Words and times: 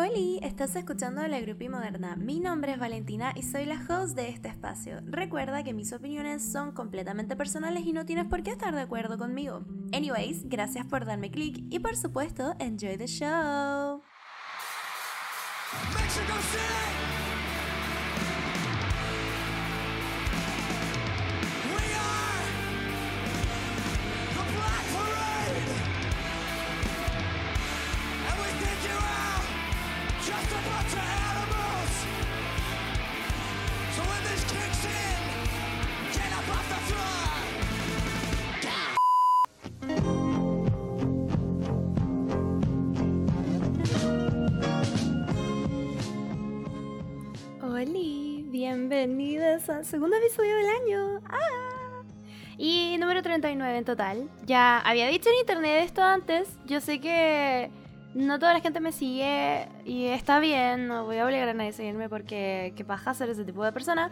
Hola, 0.00 0.12
estás 0.42 0.76
escuchando 0.76 1.26
La 1.26 1.40
Grupi 1.40 1.68
Moderna. 1.68 2.14
Mi 2.14 2.38
nombre 2.38 2.70
es 2.70 2.78
Valentina 2.78 3.32
y 3.34 3.42
soy 3.42 3.64
la 3.64 3.84
host 3.88 4.14
de 4.14 4.28
este 4.28 4.46
espacio. 4.46 5.00
Recuerda 5.04 5.64
que 5.64 5.74
mis 5.74 5.92
opiniones 5.92 6.52
son 6.52 6.70
completamente 6.70 7.34
personales 7.34 7.84
y 7.84 7.92
no 7.92 8.06
tienes 8.06 8.26
por 8.26 8.44
qué 8.44 8.50
estar 8.50 8.72
de 8.72 8.82
acuerdo 8.82 9.18
conmigo. 9.18 9.64
Anyways, 9.92 10.48
gracias 10.48 10.86
por 10.86 11.04
darme 11.04 11.32
click 11.32 11.64
y 11.68 11.80
por 11.80 11.96
supuesto, 11.96 12.54
enjoy 12.60 12.96
the 12.96 13.08
show. 13.08 14.00
Segundo 49.88 50.16
episodio 50.16 50.54
del 50.54 50.66
año. 50.66 51.20
¡Ah! 51.30 52.02
Y 52.58 52.96
número 52.98 53.22
39 53.22 53.78
en 53.78 53.84
total. 53.86 54.28
Ya 54.44 54.78
había 54.80 55.06
dicho 55.06 55.30
en 55.30 55.36
internet 55.36 55.84
esto 55.84 56.02
antes. 56.02 56.46
Yo 56.66 56.82
sé 56.82 57.00
que 57.00 57.70
no 58.14 58.38
toda 58.38 58.52
la 58.52 58.60
gente 58.60 58.80
me 58.80 58.92
sigue 58.92 59.66
y 59.86 60.06
está 60.06 60.40
bien. 60.40 60.88
No 60.88 61.06
voy 61.06 61.16
a 61.16 61.24
obligar 61.24 61.48
a 61.48 61.54
nadie 61.54 61.70
a 61.70 61.72
seguirme 61.72 62.10
porque 62.10 62.74
qué 62.76 62.84
paja 62.84 63.14
ser 63.14 63.30
ese 63.30 63.46
tipo 63.46 63.64
de 63.64 63.72
persona. 63.72 64.10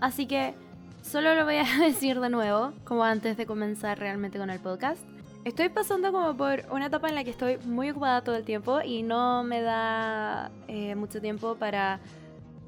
Así 0.00 0.26
que 0.26 0.54
solo 1.02 1.34
lo 1.34 1.44
voy 1.44 1.56
a 1.56 1.64
decir 1.80 2.20
de 2.20 2.30
nuevo, 2.30 2.72
como 2.84 3.04
antes 3.04 3.36
de 3.36 3.44
comenzar 3.44 3.98
realmente 3.98 4.38
con 4.38 4.48
el 4.48 4.60
podcast. 4.60 5.02
Estoy 5.44 5.68
pasando 5.68 6.10
como 6.10 6.38
por 6.38 6.64
una 6.70 6.86
etapa 6.86 7.08
en 7.08 7.14
la 7.14 7.24
que 7.24 7.30
estoy 7.30 7.58
muy 7.58 7.90
ocupada 7.90 8.22
todo 8.22 8.36
el 8.36 8.44
tiempo 8.44 8.80
y 8.80 9.02
no 9.02 9.42
me 9.42 9.60
da 9.60 10.50
eh, 10.68 10.94
mucho 10.94 11.20
tiempo 11.20 11.54
para 11.56 12.00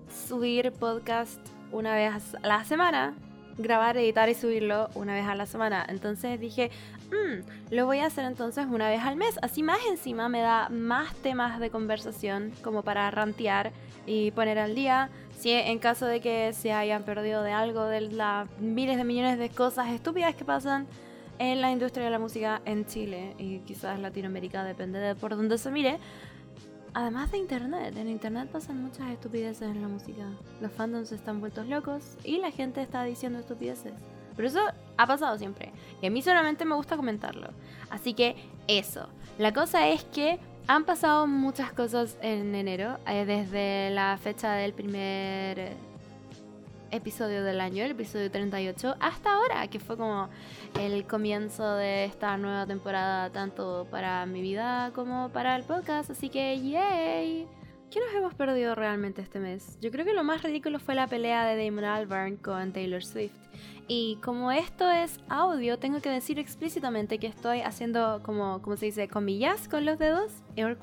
subir 0.09 0.73
podcast 0.73 1.41
una 1.73 1.95
vez 1.95 2.35
a 2.43 2.47
la 2.47 2.65
semana, 2.65 3.15
grabar, 3.59 3.97
editar 3.97 4.29
y 4.29 4.35
subirlo 4.35 4.89
una 4.95 5.15
vez 5.15 5.27
a 5.27 5.35
la 5.35 5.47
semana. 5.47 5.85
Entonces 5.89 6.41
dije, 6.41 6.71
mmm, 7.11 7.75
lo 7.75 7.87
voy 7.87 7.99
a 7.99 8.07
hacer 8.07 8.25
entonces 8.25 8.67
una 8.67 8.89
vez 8.89 9.01
al 9.03 9.17
mes. 9.17 9.39
Así 9.43 9.63
más 9.63 9.79
encima 9.89 10.29
me 10.29 10.41
da 10.41 10.69
más 10.69 11.15
temas 11.17 11.61
de 11.61 11.71
conversación 11.71 12.53
como 12.63 12.83
para 12.83 13.11
rantear 13.11 13.73
y 14.07 14.31
poner 14.33 14.59
al 14.59 14.75
día. 14.75 15.11
Si 15.39 15.53
en 15.53 15.79
caso 15.79 16.07
de 16.07 16.21
que 16.21 16.53
se 16.53 16.73
hayan 16.73 17.03
perdido 17.03 17.43
de 17.43 17.53
algo, 17.53 17.85
de 17.85 18.03
las 18.03 18.49
miles 18.59 18.97
de 18.97 19.05
millones 19.05 19.39
de 19.39 19.49
cosas 19.49 19.89
estúpidas 19.89 20.35
que 20.35 20.45
pasan 20.45 20.87
en 21.39 21.63
la 21.63 21.71
industria 21.71 22.05
de 22.05 22.11
la 22.11 22.19
música 22.19 22.61
en 22.67 22.85
Chile 22.85 23.35
y 23.39 23.61
quizás 23.61 23.99
Latinoamérica, 23.99 24.63
depende 24.63 24.99
de 24.99 25.15
por 25.15 25.35
dónde 25.35 25.57
se 25.57 25.71
mire. 25.71 25.99
Además 26.93 27.31
de 27.31 27.39
internet, 27.39 27.97
en 27.97 28.09
internet 28.09 28.49
pasan 28.51 28.83
muchas 28.83 29.11
estupideces 29.11 29.63
en 29.63 29.81
la 29.81 29.89
música. 29.89 30.27
Los 30.61 30.73
fandoms 30.73 31.13
están 31.13 31.41
vueltos 31.41 31.69
locos 31.69 32.17
y 32.25 32.39
la 32.39 32.51
gente 32.51 32.83
está 32.83 33.05
diciendo 33.05 33.39
estupideces. 33.39 33.93
Pero 34.37 34.49
eso 34.49 34.61
ha 34.97 35.07
pasado 35.07 35.39
siempre. 35.39 35.73
Y 36.03 36.07
a 36.07 36.11
mí 36.11 36.21
solamente 36.23 36.65
me 36.65 36.75
gusta 36.75 36.97
comentarlo. 36.97 37.51
Así 37.91 38.15
que 38.15 38.37
eso. 38.67 39.09
La 39.39 39.53
cosa 39.53 39.89
es 39.89 40.05
que 40.05 40.41
han 40.67 40.85
pasado 40.85 41.27
muchas 41.27 41.73
cosas 41.73 42.17
en 42.23 42.55
enero. 42.55 42.99
Eh, 43.07 43.25
desde 43.25 43.91
la 43.91 44.19
fecha 44.21 44.53
del 44.53 44.73
primer 44.73 45.77
episodio 46.91 47.43
del 47.45 47.61
año, 47.61 47.85
el 47.85 47.93
episodio 47.93 48.31
38, 48.31 48.97
hasta 49.01 49.33
ahora, 49.33 49.67
que 49.69 49.81
fue 49.81 49.97
como 49.97 50.29
el 50.79 51.07
comienzo 51.07 51.75
de 51.75 52.05
esta 52.05 52.37
nueva 52.37 52.67
temporada, 52.67 53.31
tanto 53.31 53.87
para 53.91 54.27
mi 54.27 54.43
vida 54.43 54.93
como 54.95 55.31
para 55.31 55.57
el 55.57 55.65
podcast. 55.65 56.11
Así 56.11 56.29
que, 56.29 56.61
¡yay! 56.61 57.47
¿Qué 57.91 57.99
nos 58.01 58.15
hemos 58.15 58.35
perdido 58.35 58.75
realmente 58.75 59.21
este 59.21 59.41
mes? 59.41 59.79
Yo 59.81 59.91
creo 59.91 60.05
que 60.05 60.13
lo 60.13 60.23
más 60.23 60.43
ridículo 60.43 60.79
fue 60.79 60.95
la 60.95 61.09
pelea 61.09 61.45
de 61.45 61.65
Damon 61.65 61.85
Albarn 61.85 62.37
con 62.37 62.73
Taylor 62.73 63.05
Swift. 63.05 63.35
Y 63.89 64.19
como 64.23 64.53
esto 64.53 64.89
es 64.89 65.19
audio, 65.29 65.79
tengo 65.79 66.01
que 66.01 66.11
decir 66.11 66.39
explícitamente 66.39 67.19
que 67.19 67.27
estoy 67.27 67.63
haciendo 67.63 68.21
como, 68.23 68.63
¿cómo 68.63 68.77
se 68.77 68.87
dice? 68.87 69.09
Comillas 69.09 69.67
con 69.67 69.85
los 69.85 69.99
dedos, 69.99 70.31
air. 70.55 70.79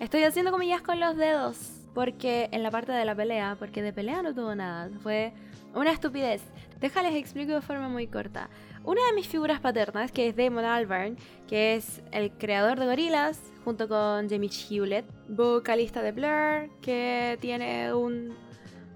Estoy 0.00 0.24
haciendo 0.24 0.50
comillas 0.50 0.82
con 0.82 0.98
los 0.98 1.16
dedos 1.16 1.75
porque 1.96 2.50
en 2.52 2.62
la 2.62 2.70
parte 2.70 2.92
de 2.92 3.06
la 3.06 3.14
pelea, 3.14 3.56
porque 3.58 3.80
de 3.80 3.90
pelea 3.90 4.20
no 4.20 4.34
tuvo 4.34 4.54
nada, 4.54 4.90
fue 5.02 5.32
una 5.74 5.90
estupidez. 5.90 6.42
Déjales 6.78 7.14
explico 7.14 7.54
de 7.54 7.62
forma 7.62 7.88
muy 7.88 8.06
corta. 8.06 8.50
Una 8.84 9.00
de 9.06 9.14
mis 9.14 9.26
figuras 9.26 9.60
paternas, 9.60 10.12
que 10.12 10.28
es 10.28 10.36
Damon 10.36 10.66
Albarn, 10.66 11.16
que 11.48 11.74
es 11.74 12.02
el 12.12 12.32
creador 12.32 12.78
de 12.78 12.84
Gorillaz, 12.84 13.38
junto 13.64 13.88
con 13.88 14.28
Jamie 14.28 14.50
Hewlett, 14.50 15.06
vocalista 15.26 16.02
de 16.02 16.12
Blur, 16.12 16.68
que 16.82 17.38
tiene 17.40 17.94
un 17.94 18.36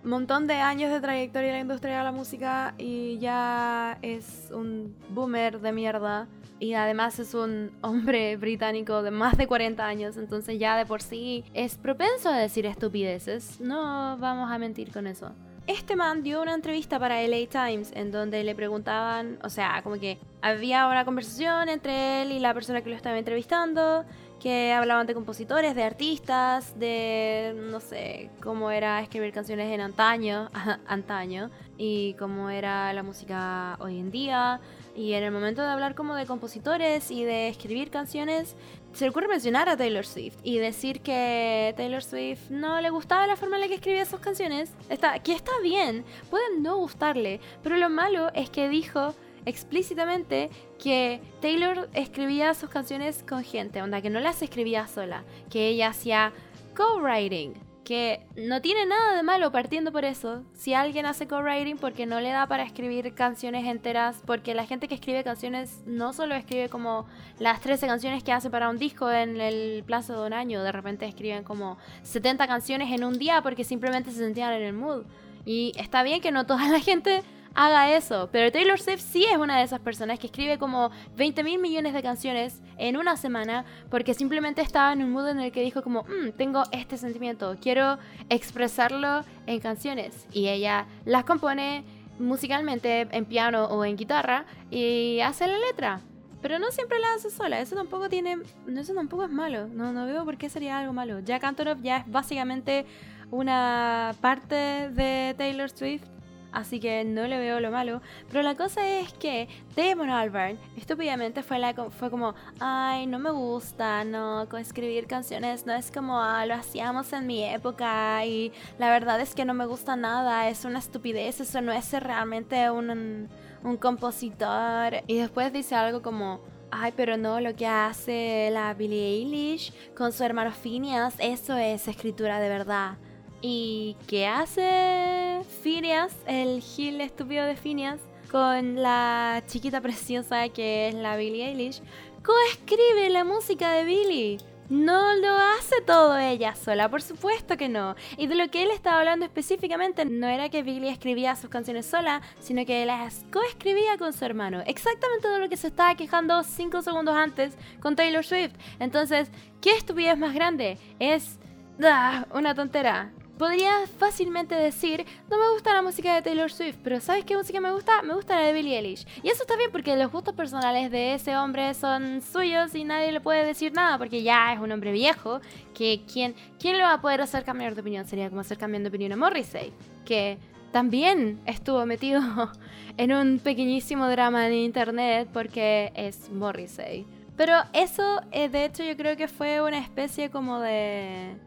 montón 0.05 0.47
de 0.47 0.57
años 0.57 0.93
de 0.93 1.01
trayectoria 1.01 1.49
en 1.49 1.55
la 1.55 1.61
industria 1.61 1.97
de 1.97 2.05
la 2.05 2.13
música 2.13 2.75
y 2.77 3.17
ya 3.17 3.97
es 4.03 4.51
un 4.53 4.95
boomer 5.09 5.59
de 5.61 5.73
mierda 5.73 6.29
y 6.61 6.75
además 6.75 7.19
es 7.19 7.35
un 7.35 7.73
hombre 7.81 8.37
británico 8.37 9.03
de 9.03 9.11
más 9.11 9.37
de 9.37 9.49
40 9.49 9.85
años, 9.85 10.17
entonces 10.17 10.59
ya 10.61 10.77
de 10.77 10.87
por 10.87 11.03
sí 11.03 11.45
es 11.55 11.77
propenso 11.77 12.29
a 12.29 12.39
decir 12.39 12.67
estupideces, 12.67 13.61
no 13.61 14.17
vamos 14.19 14.53
a 14.53 14.59
mentir 14.59 14.93
con 14.93 15.07
eso. 15.09 15.33
Este 15.67 15.95
man 15.95 16.23
dio 16.23 16.43
una 16.43 16.55
entrevista 16.55 16.99
para 16.99 17.23
LA 17.23 17.47
Times 17.49 17.93
en 17.95 18.11
donde 18.11 18.43
le 18.43 18.55
preguntaban, 18.55 19.39
o 19.45 19.49
sea, 19.49 19.83
como 19.83 20.01
que 20.01 20.19
había 20.43 20.89
una 20.89 21.05
conversación 21.05 21.69
entre 21.69 22.23
él 22.23 22.33
y 22.33 22.41
la 22.41 22.55
persona 22.55 22.83
que 22.83 22.91
lo 22.91 22.97
estaba 22.97 23.19
entrevistando, 23.19 24.05
que 24.41 24.73
hablaban 24.73 25.07
de 25.07 25.15
compositores, 25.15 25.77
de 25.77 25.85
artistas, 25.85 26.77
de, 26.77 27.55
no 27.71 27.79
sé, 27.79 28.31
cómo 28.43 28.71
era 28.71 29.01
escribir 29.01 29.33
canciones 29.33 29.73
en 29.73 29.81
antaño, 29.81 30.51
antaño, 30.89 31.51
y 31.77 32.15
cómo 32.15 32.51
era 32.51 32.93
la 32.93 33.03
música 33.03 33.77
hoy 33.81 33.99
en 33.99 34.11
día, 34.11 34.61
y 34.95 35.13
en 35.13 35.23
el 35.23 35.31
momento 35.31 35.63
de 35.63 35.69
hablar 35.69 35.95
como 35.95 36.15
de 36.15 36.27
compositores 36.27 37.11
y 37.11 37.25
de 37.25 37.49
escribir 37.49 37.91
canciones, 37.91 38.57
se 38.93 39.05
le 39.05 39.11
ocurre 39.11 39.29
mencionar 39.29 39.69
a 39.69 39.77
Taylor 39.77 40.05
Swift 40.05 40.37
y 40.43 40.59
decir 40.59 41.01
que 41.01 41.75
Taylor 41.77 42.03
Swift 42.03 42.51
no 42.51 42.81
le 42.81 42.91
gustaba 42.91 43.27
la 43.27 43.37
forma 43.37 43.57
en 43.57 43.63
la 43.63 43.69
que 43.69 43.75
escribía 43.75 44.05
sus 44.05 44.21
canciones. 44.21 44.73
Está, 44.89 45.19
que 45.21 45.33
está 45.33 45.53
bien, 45.63 46.05
pueden 46.29 46.63
no 46.63 46.77
gustarle, 46.77 47.41
pero 47.63 47.77
lo 47.77 47.89
malo 47.89 48.31
es 48.35 48.51
que 48.51 48.69
dijo 48.69 49.15
explícitamente 49.47 50.51
que 50.79 51.21
Taylor 51.41 51.89
escribía 51.95 52.53
sus 52.55 52.69
canciones 52.69 53.25
con 53.29 53.43
gente, 53.45 53.83
onda 53.83 54.03
que 54.03 54.11
no 54.11 54.21
las 54.21 54.43
escribía 54.43 54.87
sola, 54.87 55.25
que 55.51 55.69
ella 55.69 55.89
hacía 55.89 56.33
co-writing 56.77 57.70
que 57.91 58.25
no 58.37 58.63
tiene 58.63 58.87
nada 58.87 59.17
de 59.17 59.25
malo 59.25 59.51
partiendo 59.51 59.91
por 59.91 60.05
eso. 60.05 60.45
Si 60.55 60.75
alguien 60.75 61.07
hace 61.07 61.27
co-writing 61.27 61.77
porque 61.77 62.07
no 62.07 62.21
le 62.21 62.29
da 62.31 62.47
para 62.47 62.63
escribir 62.63 63.13
canciones 63.15 63.67
enteras, 63.67 64.23
porque 64.27 64.55
la 64.55 64.65
gente 64.65 64.87
que 64.87 64.95
escribe 64.95 65.25
canciones 65.25 65.83
no 65.87 66.13
solo 66.13 66.37
escribe 66.37 66.69
como 66.69 67.07
las 67.41 67.61
13 67.61 67.89
canciones 67.89 68.23
que 68.23 68.31
hace 68.31 68.49
para 68.49 68.71
un 68.71 68.79
disco 68.79 69.11
en 69.11 69.41
el 69.41 69.83
plazo 69.83 70.21
de 70.21 70.29
un 70.29 70.33
año, 70.33 70.63
de 70.63 70.71
repente 70.71 71.05
escriben 71.05 71.43
como 71.43 71.79
70 72.05 72.47
canciones 72.47 72.93
en 72.93 73.03
un 73.03 73.19
día 73.19 73.43
porque 73.43 73.65
simplemente 73.65 74.13
se 74.13 74.19
sentían 74.19 74.53
en 74.53 74.63
el 74.63 74.73
mood. 74.73 75.03
Y 75.45 75.73
está 75.75 76.05
bien 76.05 76.21
que 76.21 76.31
no 76.31 76.47
toda 76.47 76.69
la 76.69 76.79
gente 76.79 77.25
haga 77.55 77.95
eso. 77.95 78.29
Pero 78.33 78.51
Taylor 78.53 78.79
Swift 78.79 79.01
sí 79.01 79.25
es 79.25 79.37
una 79.37 79.59
de 79.59 79.65
esas 79.65 79.81
personas 79.81 80.19
que 80.19 80.27
escribe 80.27 80.59
como 80.59 80.91
20 81.17 81.43
mil 81.43 81.59
millones 81.59 81.95
de 81.95 82.03
canciones 82.03 82.61
en 82.79 82.97
una 82.97 83.17
semana 83.17 83.65
porque 83.91 84.15
simplemente 84.15 84.63
estaba 84.63 84.93
en 84.93 85.03
un 85.03 85.11
mood 85.13 85.29
en 85.29 85.41
el 85.41 85.53
que 85.53 85.63
dijo 85.63 85.83
como, 85.83 86.03
mm, 86.05 86.33
tengo 86.37 86.63
este 86.73 86.97
sentimiento, 86.97 87.57
quiero 87.61 87.99
expresarlo 88.29 89.25
en 89.47 89.61
canciones. 89.61 90.27
Y 90.33 90.49
ella 90.49 90.87
las 91.05 91.25
compone 91.25 91.85
musicalmente 92.19 93.09
en 93.11 93.25
piano 93.25 93.65
o 93.65 93.85
en 93.85 93.97
guitarra 93.97 94.45
y 94.71 95.21
hace 95.21 95.47
la 95.47 95.59
letra. 95.59 96.01
Pero 96.43 96.59
no 96.59 96.71
siempre 96.71 96.99
la 96.99 97.15
hace 97.15 97.31
sola, 97.31 97.61
eso 97.61 97.77
tampoco 97.77 98.09
tiene, 98.09 98.39
eso 98.75 98.95
tampoco 98.95 99.25
es 99.25 99.31
malo, 99.31 99.67
no, 99.69 99.93
no 99.93 100.07
veo 100.07 100.25
por 100.25 100.39
qué 100.39 100.49
sería 100.49 100.79
algo 100.79 100.95
malo. 100.95 101.21
Jack 101.21 101.45
Antonoff 101.45 101.83
ya 101.83 101.99
es 101.99 102.11
básicamente 102.11 102.87
una 103.31 104.15
parte 104.23 104.55
de 104.91 105.35
Taylor 105.37 105.69
Swift 105.69 106.05
así 106.53 106.81
que 106.81 107.05
no 107.05 107.27
le 107.27 107.39
veo 107.39 107.61
lo 107.61 107.71
malo. 107.71 108.01
Pero 108.29 108.43
la 108.43 108.55
cosa 108.57 108.87
es 108.87 109.13
que 109.15 109.49
Damon 109.77 110.11
Albarn 110.11 110.59
estúpidamente 110.77 111.43
fue, 111.43 111.59
la, 111.59 111.75
fue 111.75 112.11
como, 112.11 112.35
ay, 112.59 113.07
no 113.07 113.19
me 113.19 113.31
gusta, 113.31 114.05
no, 114.05 114.47
escribir 114.59 115.07
canciones 115.07 115.67
no 115.67 115.73
es 115.73 115.91
como 115.91 116.21
ah, 116.21 116.45
lo 116.47 116.55
hacíamos 116.55 117.13
en 117.13 117.27
mi 117.27 117.45
época 117.45 118.25
y 118.27 118.53
la 118.79 118.91
verdad 118.91 119.21
es 119.21 119.35
que 119.35 119.45
no 119.45 119.55
me 119.55 119.67
gusta 119.67 119.97
nada, 119.97 120.49
es 120.49 120.65
una 120.65 120.79
estupidez, 120.79 121.41
eso 121.41 121.61
no 121.61 121.73
es 121.73 121.93
realmente 121.93 122.71
un, 122.71 123.29
un 123.63 123.77
compositor. 123.77 125.03
Y 125.07 125.19
después 125.19 125.53
dice 125.53 125.75
algo 125.75 126.03
como, 126.03 126.41
ay, 126.71 126.93
pero 126.97 127.17
no, 127.17 127.41
lo 127.41 127.55
que 127.55 127.67
hace 127.67 128.51
la 128.53 128.75
Billie 128.75 129.19
Eilish 129.19 129.73
con 129.95 130.13
su 130.13 130.25
hermano 130.25 130.53
Phineas, 130.53 131.15
eso 131.19 131.57
es 131.57 131.89
escritura 131.89 132.41
de 132.41 132.49
verdad. 132.49 132.97
¿Y 133.43 133.97
qué 134.07 134.27
hace 134.27 135.41
Phineas, 135.63 136.15
el 136.27 136.61
gil 136.61 137.01
estúpido 137.01 137.47
de 137.47 137.57
Phineas, 137.57 137.99
con 138.31 138.77
la 138.83 139.43
chiquita 139.47 139.81
preciosa 139.81 140.51
que 140.51 140.89
es 140.89 140.95
la 140.95 141.17
Billie 141.17 141.49
Eilish? 141.49 141.81
Coescribe 142.23 143.09
la 143.09 143.25
música 143.25 143.73
de 143.73 143.85
Billie. 143.85 144.39
No 144.69 145.17
lo 145.17 145.35
hace 145.35 145.81
todo 145.87 146.19
ella 146.19 146.55
sola, 146.55 146.91
por 146.91 147.01
supuesto 147.01 147.57
que 147.57 147.71
no. 147.71 147.97
Y 148.19 148.27
de 148.27 148.35
lo 148.35 148.49
que 148.51 148.63
él 148.63 148.71
estaba 148.71 148.99
hablando 148.99 149.25
específicamente 149.25 150.05
no 150.05 150.29
era 150.29 150.51
que 150.51 150.63
Billie 150.63 150.93
escribía 150.93 151.35
sus 151.35 151.49
canciones 151.49 151.87
sola, 151.87 152.21
sino 152.41 152.67
que 152.67 152.85
las 152.85 153.25
coescribía 153.33 153.97
con 153.97 154.13
su 154.13 154.23
hermano. 154.25 154.63
Exactamente 154.67 155.29
de 155.29 155.39
lo 155.39 155.49
que 155.49 155.57
se 155.57 155.69
estaba 155.69 155.95
quejando 155.95 156.43
5 156.43 156.83
segundos 156.83 157.17
antes 157.17 157.57
con 157.81 157.97
Taylor 157.97 158.23
Swift. 158.23 158.53
Entonces, 158.79 159.31
¿qué 159.63 159.71
estupidez 159.71 160.19
más 160.19 160.35
grande? 160.35 160.77
Es 160.99 161.39
ah, 161.83 162.27
una 162.33 162.55
tontera. 162.55 163.11
Podría 163.41 163.87
fácilmente 163.99 164.55
decir, 164.55 165.07
no 165.31 165.39
me 165.39 165.49
gusta 165.55 165.73
la 165.73 165.81
música 165.81 166.15
de 166.15 166.21
Taylor 166.21 166.53
Swift, 166.53 166.77
pero 166.85 167.01
¿sabes 167.01 167.25
qué 167.25 167.39
música 167.39 167.59
me 167.59 167.73
gusta? 167.73 168.03
Me 168.03 168.13
gusta 168.13 168.39
la 168.39 168.43
de 168.43 168.53
Billie 168.53 168.77
Eilish. 168.77 169.07
Y 169.23 169.31
eso 169.31 169.45
está 169.45 169.57
bien 169.57 169.73
porque 169.73 169.97
los 169.97 170.13
gustos 170.13 170.35
personales 170.35 170.91
de 170.91 171.15
ese 171.15 171.35
hombre 171.39 171.73
son 171.73 172.21
suyos 172.21 172.75
y 172.75 172.85
nadie 172.85 173.13
le 173.13 173.21
puede 173.23 173.47
decir 173.47 173.73
nada 173.73 173.97
porque 173.97 174.23
ya 174.23 174.53
es 174.53 174.61
un 174.61 174.71
hombre 174.71 174.93
viejo 174.93 175.41
que 175.73 176.03
quien, 176.13 176.35
¿quién 176.59 176.77
le 176.77 176.83
va 176.83 176.93
a 176.93 177.01
poder 177.01 177.23
hacer 177.23 177.43
cambiar 177.43 177.75
de 177.75 177.81
opinión? 177.81 178.05
Sería 178.05 178.29
como 178.29 178.43
hacer 178.43 178.59
cambiar 178.59 178.83
de 178.83 178.89
opinión 178.91 179.13
a 179.13 179.17
Morrissey, 179.17 179.73
que 180.05 180.37
también 180.71 181.41
estuvo 181.47 181.87
metido 181.87 182.21
en 182.99 183.11
un 183.11 183.39
pequeñísimo 183.39 184.07
drama 184.09 184.49
en 184.49 184.53
internet 184.53 185.31
porque 185.33 185.93
es 185.95 186.29
Morrissey. 186.31 187.07
Pero 187.39 187.55
eso, 187.73 188.21
eh, 188.33 188.51
de 188.51 188.67
hecho, 188.67 188.85
yo 188.85 188.99
creo 188.99 189.17
que 189.17 189.29
fue 189.29 189.63
una 189.63 189.79
especie 189.79 190.29
como 190.29 190.61
de 190.61 191.39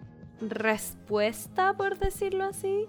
respuesta, 0.49 1.73
por 1.73 1.97
decirlo 1.97 2.45
así, 2.45 2.85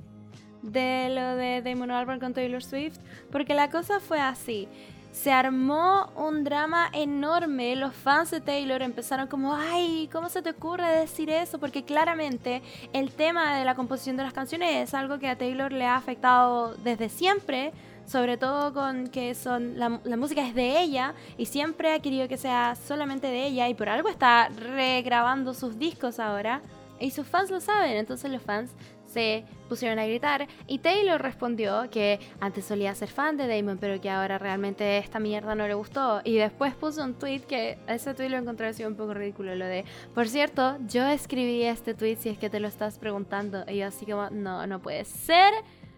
de 0.62 1.08
lo 1.10 1.36
de 1.36 1.62
Damon 1.62 1.90
Albarn 1.90 2.20
con 2.20 2.34
Taylor 2.34 2.62
Swift, 2.62 2.98
porque 3.30 3.54
la 3.54 3.70
cosa 3.70 4.00
fue 4.00 4.20
así. 4.20 4.68
Se 5.12 5.30
armó 5.30 6.10
un 6.16 6.42
drama 6.42 6.88
enorme, 6.92 7.76
los 7.76 7.94
fans 7.94 8.32
de 8.32 8.40
Taylor 8.40 8.82
empezaron 8.82 9.28
como, 9.28 9.54
ay, 9.54 10.08
¿cómo 10.10 10.28
se 10.28 10.42
te 10.42 10.50
ocurre 10.50 10.88
decir 10.88 11.30
eso? 11.30 11.60
Porque 11.60 11.84
claramente 11.84 12.62
el 12.92 13.12
tema 13.12 13.56
de 13.56 13.64
la 13.64 13.76
composición 13.76 14.16
de 14.16 14.24
las 14.24 14.32
canciones 14.32 14.88
es 14.88 14.92
algo 14.92 15.20
que 15.20 15.28
a 15.28 15.38
Taylor 15.38 15.72
le 15.72 15.86
ha 15.86 15.94
afectado 15.94 16.74
desde 16.82 17.08
siempre, 17.08 17.72
sobre 18.06 18.36
todo 18.36 18.74
con 18.74 19.06
que 19.06 19.36
son 19.36 19.78
la, 19.78 20.00
la, 20.02 20.16
música 20.16 20.46
es 20.46 20.54
de 20.54 20.80
ella 20.80 21.14
y 21.38 21.46
siempre 21.46 21.92
ha 21.92 22.00
querido 22.00 22.26
que 22.26 22.36
sea 22.36 22.74
solamente 22.74 23.28
de 23.28 23.46
ella 23.46 23.68
y 23.68 23.74
por 23.74 23.88
algo 23.88 24.08
está 24.08 24.48
regrabando 24.48 25.54
sus 25.54 25.78
discos 25.78 26.18
ahora. 26.18 26.60
Y 27.00 27.10
sus 27.10 27.26
fans 27.26 27.50
lo 27.50 27.60
saben, 27.60 27.96
entonces 27.96 28.30
los 28.30 28.42
fans 28.42 28.74
se 29.14 29.44
pusieron 29.68 29.98
a 29.98 30.06
gritar 30.06 30.48
y 30.66 30.78
Taylor 30.78 31.22
respondió 31.22 31.88
que 31.90 32.18
antes 32.40 32.64
solía 32.64 32.94
ser 32.94 33.08
fan 33.08 33.36
de 33.36 33.46
Damon 33.46 33.78
pero 33.78 34.00
que 34.00 34.10
ahora 34.10 34.38
realmente 34.38 34.98
esta 34.98 35.20
mierda 35.20 35.54
no 35.54 35.68
le 35.68 35.74
gustó. 35.74 36.20
Y 36.24 36.34
después 36.34 36.74
puso 36.74 37.04
un 37.04 37.14
tweet 37.14 37.40
que 37.40 37.78
ese 37.86 38.12
tweet 38.14 38.28
lo 38.28 38.38
encontré 38.38 38.66
así 38.66 38.84
un 38.84 38.96
poco 38.96 39.14
ridículo 39.14 39.54
lo 39.54 39.66
de 39.66 39.84
por 40.14 40.28
cierto 40.28 40.76
yo 40.86 41.06
escribí 41.06 41.62
este 41.62 41.94
tweet 41.94 42.16
si 42.16 42.30
es 42.30 42.38
que 42.38 42.50
te 42.50 42.60
lo 42.60 42.68
estás 42.68 42.98
preguntando 42.98 43.64
y 43.68 43.78
yo 43.78 43.86
así 43.86 44.04
como 44.04 44.30
no 44.30 44.66
no 44.66 44.80
puede 44.80 45.04
ser 45.04 45.52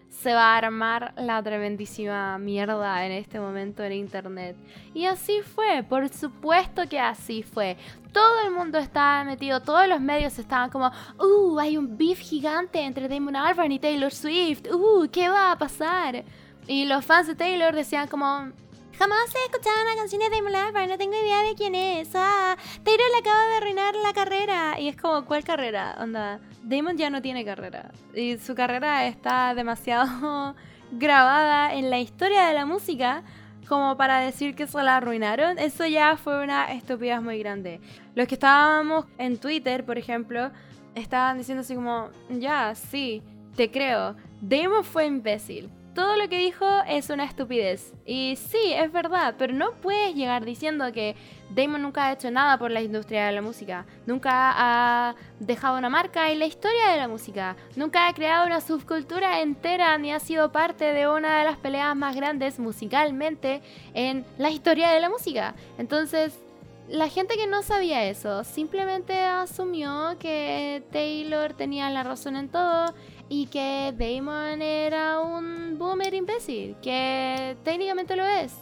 se 0.09 0.33
va 0.33 0.53
a 0.53 0.57
armar 0.57 1.13
la 1.17 1.41
tremendísima 1.43 2.37
mierda 2.37 3.05
en 3.05 3.11
este 3.11 3.39
momento 3.39 3.83
en 3.83 3.93
internet. 3.93 4.55
Y 4.93 5.05
así 5.05 5.41
fue, 5.41 5.83
por 5.83 6.09
supuesto 6.09 6.87
que 6.89 6.99
así 6.99 7.43
fue. 7.43 7.77
Todo 8.11 8.41
el 8.45 8.51
mundo 8.51 8.79
estaba 8.79 9.23
metido, 9.23 9.61
todos 9.61 9.87
los 9.87 10.01
medios 10.01 10.39
estaban 10.39 10.69
como, 10.69 10.91
uh, 11.19 11.59
hay 11.59 11.77
un 11.77 11.97
beef 11.97 12.19
gigante 12.19 12.81
entre 12.81 13.07
Damon 13.07 13.35
Albarn 13.35 13.71
y 13.71 13.79
Taylor 13.79 14.11
Swift, 14.11 14.67
uh, 14.71 15.07
¿qué 15.11 15.29
va 15.29 15.51
a 15.51 15.57
pasar? 15.57 16.23
Y 16.67 16.85
los 16.85 17.05
fans 17.05 17.27
de 17.27 17.35
Taylor 17.35 17.73
decían 17.75 18.07
como, 18.07 18.51
Jamás 18.97 19.35
he 19.35 19.45
escuchado 19.45 19.75
una 19.83 19.95
canción 19.95 20.19
de 20.21 20.35
Damon 20.35 20.55
Albarn, 20.55 20.89
no 20.89 20.97
tengo 20.97 21.13
idea 21.13 21.43
de 21.43 21.53
quién 21.53 21.75
es. 21.75 22.09
Ah, 22.15 22.57
Taylor 22.83 23.05
le 23.11 23.19
acaba 23.19 23.45
de 23.45 23.57
arruinar 23.57 23.95
la 23.95 24.11
carrera. 24.11 24.79
Y 24.79 24.87
es 24.87 24.97
como, 24.97 25.23
¿cuál 25.25 25.43
carrera? 25.43 25.95
Onda, 25.99 26.39
Damon 26.67 26.97
ya 26.97 27.09
no 27.09 27.21
tiene 27.21 27.45
carrera. 27.45 27.91
Y 28.13 28.37
su 28.37 28.53
carrera 28.53 29.07
está 29.07 29.55
demasiado 29.55 30.55
grabada 30.91 31.73
en 31.73 31.89
la 31.89 31.99
historia 31.99 32.47
de 32.47 32.53
la 32.53 32.65
música 32.65 33.23
como 33.69 33.95
para 33.97 34.19
decir 34.19 34.53
que 34.53 34.67
se 34.67 34.83
la 34.83 34.97
arruinaron. 34.97 35.57
Eso 35.59 35.85
ya 35.85 36.17
fue 36.17 36.43
una 36.43 36.71
estupidez 36.73 37.21
muy 37.21 37.39
grande. 37.39 37.79
Los 38.15 38.27
que 38.27 38.35
estábamos 38.35 39.05
en 39.17 39.37
Twitter, 39.37 39.85
por 39.85 39.97
ejemplo, 39.97 40.51
estaban 40.93 41.37
diciendo 41.37 41.61
así 41.61 41.73
como, 41.73 42.09
ya, 42.29 42.75
sí, 42.75 43.23
te 43.55 43.71
creo. 43.71 44.15
Damon 44.41 44.83
fue 44.83 45.05
imbécil 45.05 45.69
todo 45.97 46.15
lo 46.15 46.29
que 46.29 46.37
dijo 46.37 46.63
es 46.87 47.09
una 47.09 47.23
estupidez. 47.25 47.91
Y 48.05 48.35
sí, 48.35 48.71
es 48.71 48.91
verdad, 48.91 49.33
pero 49.35 49.51
no 49.51 49.71
puedes 49.81 50.13
llegar 50.13 50.45
diciendo 50.45 50.91
que 50.93 51.15
Damon 51.49 51.81
nunca 51.81 52.05
ha 52.05 52.11
hecho 52.13 52.29
nada 52.29 52.59
por 52.59 52.69
la 52.69 52.81
industria 52.81 53.25
de 53.25 53.31
la 53.31 53.41
música, 53.41 53.87
nunca 54.05 54.53
ha 54.55 55.15
dejado 55.39 55.75
una 55.75 55.89
marca 55.89 56.29
en 56.29 56.37
la 56.37 56.45
historia 56.45 56.89
de 56.89 56.97
la 56.97 57.07
música, 57.07 57.55
nunca 57.75 58.07
ha 58.07 58.13
creado 58.13 58.45
una 58.45 58.61
subcultura 58.61 59.41
entera 59.41 59.97
ni 59.97 60.11
ha 60.13 60.19
sido 60.19 60.51
parte 60.51 60.93
de 60.93 61.07
una 61.07 61.39
de 61.39 61.45
las 61.45 61.57
peleas 61.57 61.95
más 61.95 62.15
grandes 62.15 62.59
musicalmente 62.59 63.63
en 63.95 64.23
la 64.37 64.51
historia 64.51 64.91
de 64.91 64.99
la 64.99 65.09
música. 65.09 65.55
Entonces, 65.79 66.39
la 66.89 67.09
gente 67.09 67.35
que 67.35 67.47
no 67.47 67.63
sabía 67.63 68.05
eso 68.05 68.43
simplemente 68.43 69.19
asumió 69.19 70.15
que 70.19 70.83
Taylor 70.91 71.53
tenía 71.53 71.89
la 71.89 72.03
razón 72.03 72.35
en 72.35 72.49
todo 72.49 72.93
y 73.29 73.47
que 73.47 73.93
Damon 73.97 74.61
era 74.61 75.19
un 75.19 75.77
boomer 75.77 76.13
imbécil, 76.13 76.75
que 76.81 77.57
técnicamente 77.63 78.15
lo 78.15 78.25
es. 78.25 78.53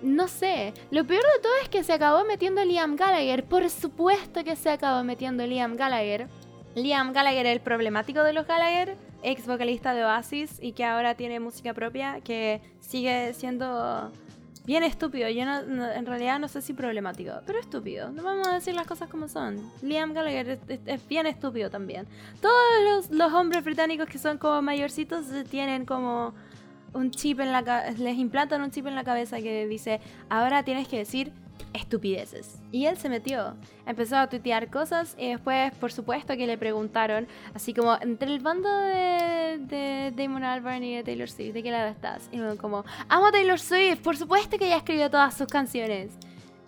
No 0.00 0.28
sé, 0.28 0.72
lo 0.90 1.06
peor 1.06 1.22
de 1.22 1.42
todo 1.42 1.52
es 1.62 1.68
que 1.68 1.84
se 1.84 1.92
acabó 1.92 2.24
metiendo 2.24 2.64
Liam 2.64 2.96
Gallagher, 2.96 3.44
por 3.44 3.68
supuesto 3.68 4.42
que 4.42 4.56
se 4.56 4.70
acabó 4.70 5.04
metiendo 5.04 5.46
Liam 5.46 5.76
Gallagher. 5.76 6.28
Liam 6.74 7.12
Gallagher, 7.12 7.46
el 7.46 7.60
problemático 7.60 8.22
de 8.22 8.32
los 8.32 8.46
Gallagher, 8.46 8.96
ex 9.22 9.46
vocalista 9.46 9.92
de 9.92 10.04
Oasis 10.04 10.58
y 10.62 10.72
que 10.72 10.84
ahora 10.84 11.16
tiene 11.16 11.40
música 11.40 11.74
propia, 11.74 12.20
que 12.22 12.62
sigue 12.80 13.34
siendo 13.34 14.10
bien 14.66 14.82
estúpido. 14.82 15.28
Yo 15.28 15.44
no, 15.44 15.90
en 15.90 16.06
realidad 16.06 16.38
no 16.38 16.48
sé 16.48 16.62
si 16.62 16.72
problemático, 16.72 17.32
pero 17.46 17.58
estúpido. 17.58 18.10
No 18.10 18.22
vamos 18.22 18.48
a 18.48 18.54
decir 18.54 18.74
las 18.74 18.86
cosas 18.86 19.08
como 19.08 19.28
son. 19.28 19.70
Liam 19.82 20.12
Gallagher 20.12 20.58
es, 20.86 21.08
bien 21.08 21.26
estúpido 21.26 21.70
también. 21.70 22.06
Todos 22.40 23.10
los, 23.10 23.32
hombres 23.32 23.64
británicos 23.64 24.08
que 24.08 24.18
son 24.18 24.38
como 24.38 24.62
mayorcitos 24.62 25.26
tienen 25.50 25.84
como 25.84 26.34
un 26.92 27.10
chip 27.10 27.40
en 27.40 27.52
la 27.52 27.92
les 27.98 28.18
implantan 28.18 28.62
un 28.62 28.70
chip 28.70 28.86
en 28.86 28.96
la 28.96 29.04
cabeza 29.04 29.40
que 29.40 29.66
dice, 29.66 30.00
ahora 30.28 30.64
tienes 30.64 30.88
que 30.88 30.98
decir 30.98 31.32
estupideces. 31.72 32.60
Y 32.72 32.86
él 32.86 32.96
se 32.96 33.08
metió, 33.08 33.56
empezó 33.86 34.16
a 34.16 34.28
tuitear 34.28 34.70
cosas 34.70 35.14
y 35.18 35.28
después, 35.28 35.72
por 35.74 35.92
supuesto, 35.92 36.36
que 36.36 36.46
le 36.46 36.58
preguntaron, 36.58 37.26
así 37.54 37.74
como, 37.74 37.96
entre 38.00 38.32
el 38.32 38.40
bando 38.40 38.68
de, 38.68 39.58
de 39.60 40.12
Damon 40.16 40.44
Albarn 40.44 40.82
y 40.82 40.96
de 40.96 41.04
Taylor 41.04 41.30
Swift, 41.30 41.54
¿de 41.54 41.62
qué 41.62 41.70
lado 41.70 41.88
estás? 41.88 42.28
Y 42.32 42.36
luego 42.36 42.56
como, 42.56 42.84
amo 43.08 43.26
a 43.26 43.32
Taylor 43.32 43.58
Swift, 43.58 44.00
por 44.00 44.16
supuesto 44.16 44.58
que 44.58 44.66
ella 44.66 44.78
escribió 44.78 45.10
todas 45.10 45.36
sus 45.36 45.46
canciones. 45.46 46.12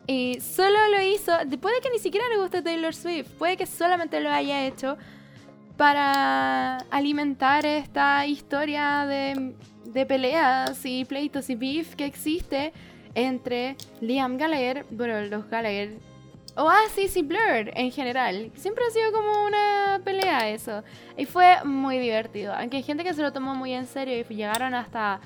Y 0.07 0.41
solo 0.41 0.79
lo 0.91 1.01
hizo, 1.01 1.33
puede 1.61 1.81
que 1.81 1.91
ni 1.91 1.99
siquiera 1.99 2.29
le 2.29 2.39
guste 2.39 2.63
Taylor 2.63 2.95
Swift, 2.95 3.29
puede 3.39 3.57
que 3.57 3.67
solamente 3.67 4.21
lo 4.21 4.31
haya 4.31 4.67
hecho 4.67 4.97
para 5.77 6.79
alimentar 6.91 7.65
esta 7.67 8.27
historia 8.27 9.07
de, 9.07 9.55
de 9.85 10.07
peleas 10.07 10.85
y 10.85 11.05
pleitos 11.05 11.49
y 11.51 11.55
beef 11.55 11.95
que 11.95 12.05
existe 12.05 12.73
entre 13.15 13.77
Liam 14.01 14.37
Gallagher, 14.37 14.87
bueno, 14.91 15.21
los 15.23 15.49
Gallagher, 15.49 15.99
Oasis 16.57 17.17
y 17.17 17.23
Blur 17.23 17.71
en 17.75 17.91
general. 17.91 18.53
Siempre 18.57 18.85
ha 18.87 18.91
sido 18.91 19.13
como 19.13 19.47
una 19.47 20.01
pelea 20.05 20.51
eso. 20.51 20.83
Y 21.17 21.25
fue 21.25 21.65
muy 21.65 21.99
divertido. 21.99 22.53
Aunque 22.55 22.79
hay 22.79 22.83
gente 22.83 23.05
que 23.05 23.15
se 23.15 23.23
lo 23.23 23.33
tomó 23.33 23.55
muy 23.55 23.73
en 23.73 23.87
serio 23.87 24.25
y 24.29 24.35
llegaron 24.35 24.75
hasta, 24.75 25.21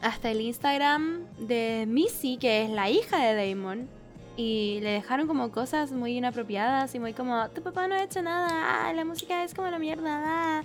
hasta 0.00 0.30
el 0.30 0.40
Instagram 0.40 1.26
de 1.38 1.84
Missy, 1.86 2.38
que 2.38 2.64
es 2.64 2.70
la 2.70 2.88
hija 2.88 3.18
de 3.18 3.50
Damon. 3.50 3.88
Y 4.36 4.78
le 4.82 4.90
dejaron 4.92 5.26
como 5.26 5.50
cosas 5.50 5.92
muy 5.92 6.16
inapropiadas 6.16 6.94
y 6.94 7.00
muy 7.00 7.12
como, 7.12 7.48
tu 7.50 7.60
papá 7.60 7.88
no 7.88 7.96
ha 7.96 8.04
hecho 8.04 8.22
nada, 8.22 8.86
ah, 8.86 8.92
la 8.92 9.04
música 9.04 9.42
es 9.42 9.52
como 9.52 9.68
la 9.68 9.78
mierda. 9.78 10.22
Ah". 10.24 10.62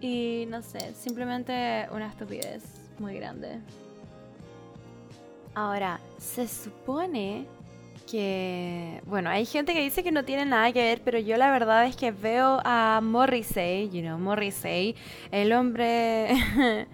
Y 0.00 0.46
no 0.48 0.62
sé, 0.62 0.94
simplemente 0.94 1.88
una 1.90 2.06
estupidez 2.06 2.62
muy 3.00 3.16
grande. 3.16 3.58
Ahora, 5.58 5.98
se 6.18 6.46
supone 6.46 7.44
que, 8.08 9.02
bueno, 9.06 9.28
hay 9.28 9.44
gente 9.44 9.74
que 9.74 9.82
dice 9.82 10.04
que 10.04 10.12
no 10.12 10.24
tiene 10.24 10.46
nada 10.46 10.70
que 10.70 10.80
ver, 10.80 11.02
pero 11.04 11.18
yo 11.18 11.36
la 11.36 11.50
verdad 11.50 11.84
es 11.84 11.96
que 11.96 12.12
veo 12.12 12.60
a 12.64 13.00
Morrissey, 13.02 13.90
you 13.90 14.02
know, 14.02 14.20
Morrissey, 14.20 14.94
el 15.32 15.52
hombre, 15.52 16.28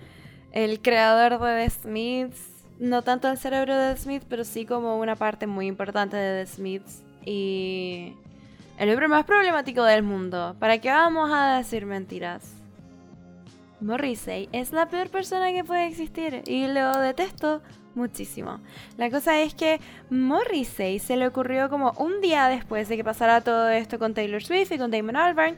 el 0.53 0.81
creador 0.81 1.39
de 1.41 1.65
The 1.65 1.71
Smiths, 1.71 2.65
no 2.79 3.03
tanto 3.03 3.29
el 3.29 3.37
cerebro 3.37 3.77
de 3.77 3.93
The 3.93 4.01
Smiths, 4.01 4.27
pero 4.31 4.45
sí 4.45 4.65
como 4.65 4.99
una 4.99 5.15
parte 5.15 5.47
muy 5.47 5.67
importante 5.67 6.17
de 6.17 6.43
The 6.43 6.51
Smiths. 6.51 7.03
Y 7.23 8.15
el 8.79 8.89
hombre 8.89 9.09
más 9.09 9.27
problemático 9.27 9.85
del 9.85 10.03
mundo. 10.03 10.57
¿Para 10.59 10.79
qué 10.79 10.89
vamos 10.89 11.31
a 11.31 11.59
decir 11.59 11.85
mentiras? 11.85 12.55
Morrissey 13.83 14.49
es 14.53 14.73
la 14.73 14.89
peor 14.89 15.11
persona 15.11 15.53
que 15.53 15.65
puede 15.65 15.87
existir 15.87 16.43
y 16.47 16.67
lo 16.69 16.99
detesto 16.99 17.61
muchísimo. 17.95 18.61
La 18.97 19.11
cosa 19.11 19.41
es 19.41 19.55
que 19.55 19.81
Morrissey 20.11 20.99
se 20.99 21.17
le 21.17 21.27
ocurrió 21.27 21.69
como 21.69 21.93
un 21.99 22.21
día 22.21 22.49
después 22.49 22.89
de 22.89 22.97
que 22.97 23.05
pasara 23.05 23.41
todo 23.41 23.69
esto 23.69 23.99
con 23.99 24.15
Taylor 24.15 24.43
Swift 24.43 24.73
y 24.73 24.79
con 24.79 24.91
Damon 24.91 25.17
Albarn, 25.17 25.57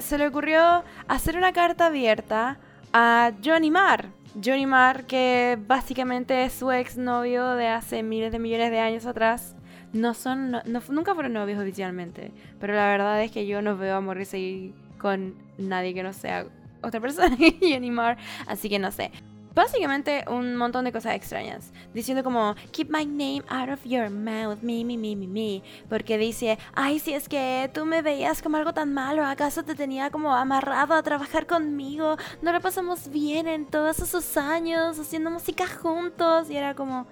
se 0.00 0.18
le 0.18 0.26
ocurrió 0.26 0.84
hacer 1.08 1.36
una 1.36 1.52
carta 1.52 1.86
abierta 1.86 2.58
a 2.92 3.32
Johnny 3.44 3.70
Marr. 3.70 4.06
Johnny 4.42 4.66
Marr, 4.66 5.04
que 5.06 5.58
básicamente 5.66 6.44
es 6.44 6.52
su 6.52 6.70
exnovio 6.70 7.54
de 7.54 7.68
hace 7.68 8.02
miles 8.02 8.32
de 8.32 8.38
millones 8.38 8.70
de 8.70 8.80
años 8.80 9.06
atrás. 9.06 9.56
No 9.92 10.12
son, 10.12 10.56
nunca 10.90 11.14
fueron 11.14 11.32
novios 11.32 11.58
oficialmente, 11.58 12.32
pero 12.60 12.74
la 12.74 12.86
verdad 12.86 13.22
es 13.22 13.30
que 13.30 13.46
yo 13.46 13.62
no 13.62 13.76
veo 13.76 13.96
a 13.96 14.00
Morrissey 14.00 14.74
con 14.98 15.34
nadie 15.56 15.94
que 15.94 16.02
no 16.02 16.12
sea 16.12 16.46
otra 16.82 17.00
persona 17.00 17.36
que 17.36 17.56
Johnny 17.62 17.90
Marr, 17.90 18.18
así 18.46 18.68
que 18.68 18.78
no 18.78 18.92
sé 18.92 19.10
básicamente 19.56 20.22
un 20.28 20.54
montón 20.54 20.84
de 20.84 20.92
cosas 20.92 21.14
extrañas. 21.14 21.72
Diciendo 21.94 22.22
como, 22.22 22.54
keep 22.72 22.90
my 22.90 23.06
name 23.06 23.42
out 23.48 23.70
of 23.70 23.82
your 23.84 24.10
mouth, 24.10 24.58
me, 24.60 24.84
me, 24.84 24.98
me, 24.98 25.16
me, 25.16 25.26
me. 25.26 25.62
Porque 25.88 26.18
dice, 26.18 26.58
ay, 26.74 26.98
si 26.98 27.14
es 27.14 27.26
que 27.28 27.70
tú 27.72 27.86
me 27.86 28.02
veías 28.02 28.42
como 28.42 28.58
algo 28.58 28.74
tan 28.74 28.92
malo, 28.92 29.24
¿acaso 29.24 29.64
te 29.64 29.74
tenía 29.74 30.10
como 30.10 30.34
amarrado 30.34 30.92
a 30.92 31.02
trabajar 31.02 31.46
conmigo? 31.46 32.16
No 32.42 32.52
lo 32.52 32.60
pasamos 32.60 33.08
bien 33.08 33.48
en 33.48 33.64
todos 33.64 33.98
esos 33.98 34.36
años 34.36 34.98
haciendo 34.98 35.30
música 35.30 35.66
juntos. 35.66 36.50
Y 36.50 36.56
era 36.56 36.74
como, 36.74 37.06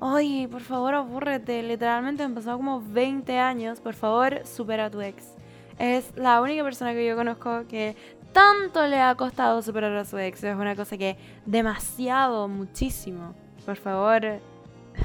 ay, 0.00 0.46
por 0.46 0.62
favor, 0.62 0.94
abúrrete. 0.94 1.64
Literalmente 1.64 2.22
han 2.22 2.34
pasado 2.34 2.58
como 2.58 2.80
20 2.80 3.36
años. 3.38 3.80
Por 3.80 3.94
favor, 3.94 4.46
supera 4.46 4.86
a 4.86 4.90
tu 4.90 5.00
ex. 5.00 5.34
Es 5.78 6.12
la 6.16 6.40
única 6.40 6.62
persona 6.64 6.92
que 6.92 7.06
yo 7.06 7.16
conozco 7.16 7.66
que 7.68 7.96
tanto 8.32 8.86
le 8.86 9.00
ha 9.00 9.14
costado 9.14 9.62
superar 9.62 9.94
a 9.96 10.04
su 10.04 10.18
ex. 10.18 10.44
Es 10.44 10.56
una 10.56 10.76
cosa 10.76 10.96
que 10.96 11.16
demasiado, 11.46 12.48
muchísimo. 12.48 13.34
Por 13.64 13.76
favor, 13.76 14.40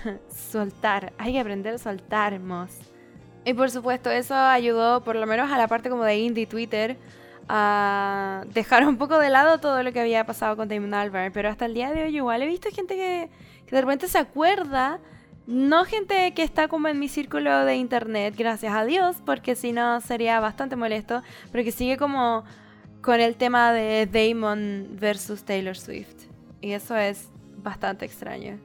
soltar. 0.29 1.13
Hay 1.17 1.33
que 1.33 1.39
aprender 1.39 1.75
a 1.75 1.77
soltar, 1.77 2.39
Y 3.45 3.53
por 3.53 3.71
supuesto, 3.71 4.09
eso 4.09 4.35
ayudó 4.35 5.03
por 5.03 5.15
lo 5.15 5.25
menos 5.25 5.51
a 5.51 5.57
la 5.57 5.67
parte 5.67 5.89
como 5.89 6.03
de 6.03 6.17
indie 6.17 6.47
Twitter 6.47 6.97
a 7.49 8.45
dejar 8.53 8.87
un 8.87 8.97
poco 8.97 9.19
de 9.19 9.29
lado 9.29 9.59
todo 9.59 9.83
lo 9.83 9.91
que 9.91 9.99
había 9.99 10.25
pasado 10.25 10.55
con 10.55 10.67
Damon 10.67 10.93
Albarn. 10.93 11.31
Pero 11.33 11.49
hasta 11.49 11.65
el 11.65 11.73
día 11.73 11.91
de 11.91 12.03
hoy 12.03 12.15
igual 12.15 12.41
he 12.41 12.47
visto 12.47 12.69
gente 12.71 12.95
que, 12.95 13.29
que 13.65 13.75
de 13.75 13.81
repente 13.81 14.07
se 14.07 14.17
acuerda. 14.17 14.99
No 15.45 15.83
gente 15.83 16.33
que 16.33 16.43
está 16.43 16.69
como 16.69 16.87
en 16.87 16.99
mi 16.99 17.09
círculo 17.09 17.65
de 17.65 17.75
internet, 17.75 18.33
gracias 18.37 18.73
a 18.73 18.85
Dios, 18.85 19.17
porque 19.25 19.55
si 19.55 19.73
no 19.73 19.99
sería 19.99 20.39
bastante 20.39 20.77
molesto, 20.77 21.21
pero 21.51 21.65
que 21.65 21.73
sigue 21.73 21.97
como 21.97 22.45
con 23.03 23.19
el 23.19 23.35
tema 23.35 23.73
de 23.73 24.07
Damon 24.07 24.87
versus 24.93 25.43
Taylor 25.43 25.77
Swift. 25.77 26.29
Y 26.61 26.71
eso 26.71 26.95
es 26.95 27.27
bastante 27.57 28.05
extraño. 28.05 28.57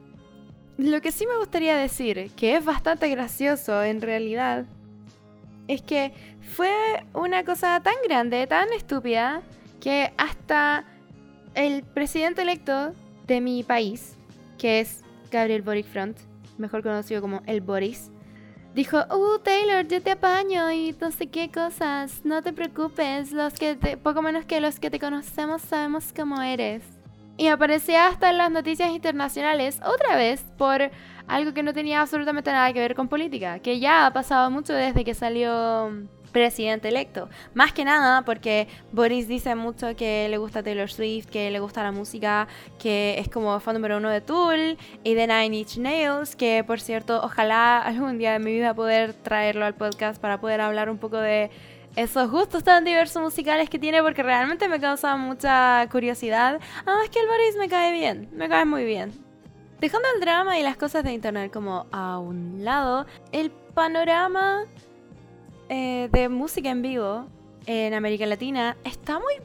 Lo 0.77 1.01
que 1.01 1.11
sí 1.11 1.27
me 1.27 1.37
gustaría 1.37 1.75
decir, 1.75 2.31
que 2.37 2.55
es 2.55 2.63
bastante 2.63 3.09
gracioso 3.09 3.83
en 3.83 4.01
realidad, 4.01 4.65
es 5.67 5.81
que 5.81 6.13
fue 6.55 6.71
una 7.13 7.43
cosa 7.43 7.81
tan 7.81 7.95
grande, 8.07 8.47
tan 8.47 8.71
estúpida, 8.71 9.41
que 9.81 10.13
hasta 10.17 10.85
el 11.53 11.83
presidente 11.83 12.41
electo 12.41 12.93
de 13.27 13.41
mi 13.41 13.63
país, 13.63 14.15
que 14.57 14.79
es 14.79 15.03
Gabriel 15.31 15.63
Boric 15.63 15.85
Front, 15.85 16.17
mejor 16.57 16.81
conocido 16.81 17.21
como 17.21 17.41
el 17.45 17.59
Boris, 17.59 18.09
dijo, 18.79 18.97
uh, 18.97 19.39
Taylor, 19.39 19.85
yo 19.85 20.01
te 20.01 20.11
apaño 20.11 20.71
y 20.71 20.95
no 21.01 21.11
sé 21.11 21.27
qué 21.27 21.51
cosas, 21.51 22.21
no 22.23 22.41
te 22.41 22.53
preocupes, 22.53 23.33
los 23.33 23.53
que 23.53 23.75
te, 23.75 23.97
poco 23.97 24.21
menos 24.21 24.45
que 24.45 24.61
los 24.61 24.79
que 24.79 24.89
te 24.89 25.01
conocemos 25.01 25.61
sabemos 25.63 26.13
cómo 26.15 26.41
eres. 26.41 26.81
Y 27.35 27.47
aparecía 27.47 28.07
hasta 28.07 28.29
en 28.29 28.37
las 28.37 28.51
noticias 28.51 28.89
internacionales 28.91 29.81
otra 29.85 30.15
vez 30.15 30.45
por 30.57 30.91
algo 31.27 31.53
que 31.53 31.61
no 31.61 31.73
tenía 31.73 31.99
absolutamente 31.99 32.53
nada 32.53 32.71
que 32.71 32.79
ver 32.79 32.95
con 32.95 33.09
política, 33.09 33.59
que 33.59 33.81
ya 33.81 34.05
ha 34.05 34.13
pasado 34.13 34.49
mucho 34.49 34.71
desde 34.71 35.03
que 35.03 35.13
salió 35.13 35.91
presidente 36.31 36.87
electo. 36.87 37.29
Más 37.53 37.73
que 37.73 37.85
nada 37.85 38.23
porque 38.23 38.67
Boris 38.91 39.27
dice 39.27 39.55
mucho 39.55 39.95
que 39.95 40.27
le 40.29 40.37
gusta 40.37 40.63
Taylor 40.63 40.89
Swift, 40.89 41.27
que 41.27 41.51
le 41.51 41.59
gusta 41.59 41.83
la 41.83 41.91
música, 41.91 42.47
que 42.77 43.15
es 43.19 43.29
como 43.29 43.59
fan 43.59 43.75
número 43.75 43.97
uno 43.97 44.09
de 44.09 44.21
Tool 44.21 44.77
y 45.03 45.13
de 45.13 45.27
Nine 45.27 45.57
Inch 45.57 45.77
Nails, 45.77 46.35
que 46.35 46.63
por 46.65 46.79
cierto, 46.79 47.21
ojalá 47.23 47.79
algún 47.79 48.17
día 48.17 48.33
de 48.33 48.39
mi 48.39 48.53
vida 48.53 48.73
poder 48.73 49.13
traerlo 49.13 49.65
al 49.65 49.75
podcast 49.75 50.19
para 50.21 50.39
poder 50.39 50.61
hablar 50.61 50.89
un 50.89 50.97
poco 50.97 51.17
de 51.17 51.49
esos 51.95 52.29
gustos 52.29 52.63
tan 52.63 52.85
diversos 52.85 53.21
musicales 53.21 53.69
que 53.69 53.79
tiene 53.79 54.01
porque 54.01 54.23
realmente 54.23 54.69
me 54.69 54.79
causa 54.79 55.15
mucha 55.17 55.87
curiosidad. 55.91 56.59
Además 56.85 57.09
que 57.09 57.19
el 57.19 57.27
Boris 57.27 57.55
me 57.57 57.67
cae 57.67 57.91
bien, 57.91 58.29
me 58.31 58.47
cae 58.47 58.65
muy 58.65 58.85
bien. 58.85 59.11
Dejando 59.79 60.07
el 60.13 60.21
drama 60.21 60.59
y 60.59 60.63
las 60.63 60.77
cosas 60.77 61.03
de 61.03 61.13
internet 61.13 61.51
como 61.53 61.87
a 61.91 62.19
un 62.19 62.65
lado, 62.65 63.05
el 63.31 63.49
panorama 63.49 64.65
eh, 65.69 66.09
de 66.11 66.29
música 66.29 66.69
en 66.69 66.81
vivo 66.81 67.27
en 67.65 67.93
América 67.93 68.25
Latina 68.25 68.75
está 68.83 69.19
muy 69.19 69.35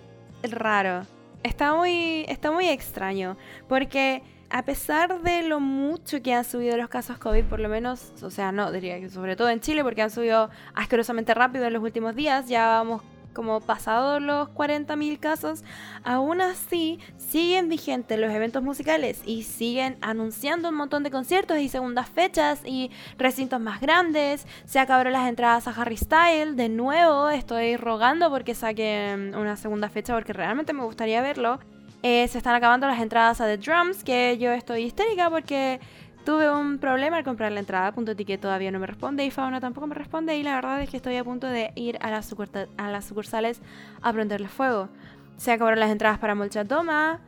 raro. 0.50 1.06
Está 1.42 1.74
muy, 1.74 2.24
está 2.28 2.50
muy 2.50 2.68
extraño. 2.68 3.36
Porque 3.68 4.22
a 4.50 4.64
pesar 4.64 5.22
de 5.22 5.42
lo 5.42 5.60
mucho 5.60 6.22
que 6.22 6.32
han 6.32 6.44
subido 6.44 6.76
los 6.76 6.88
casos 6.88 7.18
COVID, 7.18 7.44
por 7.44 7.60
lo 7.60 7.68
menos, 7.68 8.12
o 8.22 8.30
sea, 8.30 8.52
no, 8.52 8.70
diría 8.72 9.00
que 9.00 9.10
sobre 9.10 9.36
todo 9.36 9.48
en 9.50 9.60
Chile, 9.60 9.82
porque 9.82 10.02
han 10.02 10.10
subido 10.10 10.50
asquerosamente 10.74 11.34
rápido 11.34 11.66
en 11.66 11.72
los 11.72 11.82
últimos 11.82 12.14
días, 12.14 12.48
ya 12.48 12.68
vamos 12.68 13.02
como 13.34 13.60
pasados 13.60 14.22
los 14.22 14.48
40.000 14.48 15.18
casos, 15.18 15.64
aún 16.04 16.40
así 16.40 16.98
siguen 17.16 17.68
vigentes 17.68 18.18
los 18.18 18.32
eventos 18.32 18.62
musicales 18.62 19.20
y 19.26 19.42
siguen 19.42 19.98
anunciando 20.00 20.70
un 20.70 20.76
montón 20.76 21.02
de 21.02 21.10
conciertos 21.10 21.58
y 21.58 21.68
segundas 21.68 22.08
fechas 22.08 22.62
y 22.64 22.90
recintos 23.18 23.60
más 23.60 23.80
grandes. 23.80 24.46
Se 24.64 24.78
acabaron 24.78 25.12
las 25.12 25.28
entradas 25.28 25.68
a 25.68 25.72
Harry 25.72 25.96
Style, 25.96 26.54
de 26.54 26.68
nuevo 26.68 27.28
estoy 27.28 27.76
rogando 27.76 28.30
porque 28.30 28.54
saquen 28.54 29.34
una 29.34 29.56
segunda 29.56 29.88
fecha 29.88 30.14
porque 30.14 30.32
realmente 30.32 30.72
me 30.72 30.84
gustaría 30.84 31.20
verlo. 31.20 31.58
Eh, 32.02 32.28
se 32.28 32.36
están 32.36 32.54
acabando 32.54 32.86
las 32.86 33.00
entradas 33.00 33.40
a 33.40 33.46
The 33.46 33.56
Drums, 33.56 34.04
que 34.04 34.36
yo 34.36 34.52
estoy 34.52 34.82
histérica 34.82 35.30
porque 35.30 35.80
Tuve 36.24 36.50
un 36.50 36.78
problema 36.78 37.18
al 37.18 37.24
comprar 37.24 37.52
la 37.52 37.60
entrada, 37.60 37.92
punto 37.92 38.16
ticket 38.16 38.40
todavía 38.40 38.70
no 38.70 38.78
me 38.78 38.86
responde 38.86 39.26
y 39.26 39.30
Fauna 39.30 39.60
tampoco 39.60 39.86
me 39.86 39.94
responde 39.94 40.34
y 40.38 40.42
la 40.42 40.54
verdad 40.54 40.80
es 40.80 40.88
que 40.88 40.96
estoy 40.96 41.16
a 41.16 41.24
punto 41.24 41.46
de 41.46 41.72
ir 41.74 41.98
a 42.00 42.10
las, 42.10 42.34
a 42.78 42.88
las 42.90 43.04
sucursales 43.04 43.60
a 44.00 44.10
prenderle 44.10 44.48
fuego. 44.48 44.88
Se 45.36 45.52
acabaron 45.52 45.80
las 45.80 45.90
entradas 45.90 46.18
para 46.18 46.34
Molchatoma. 46.34 47.20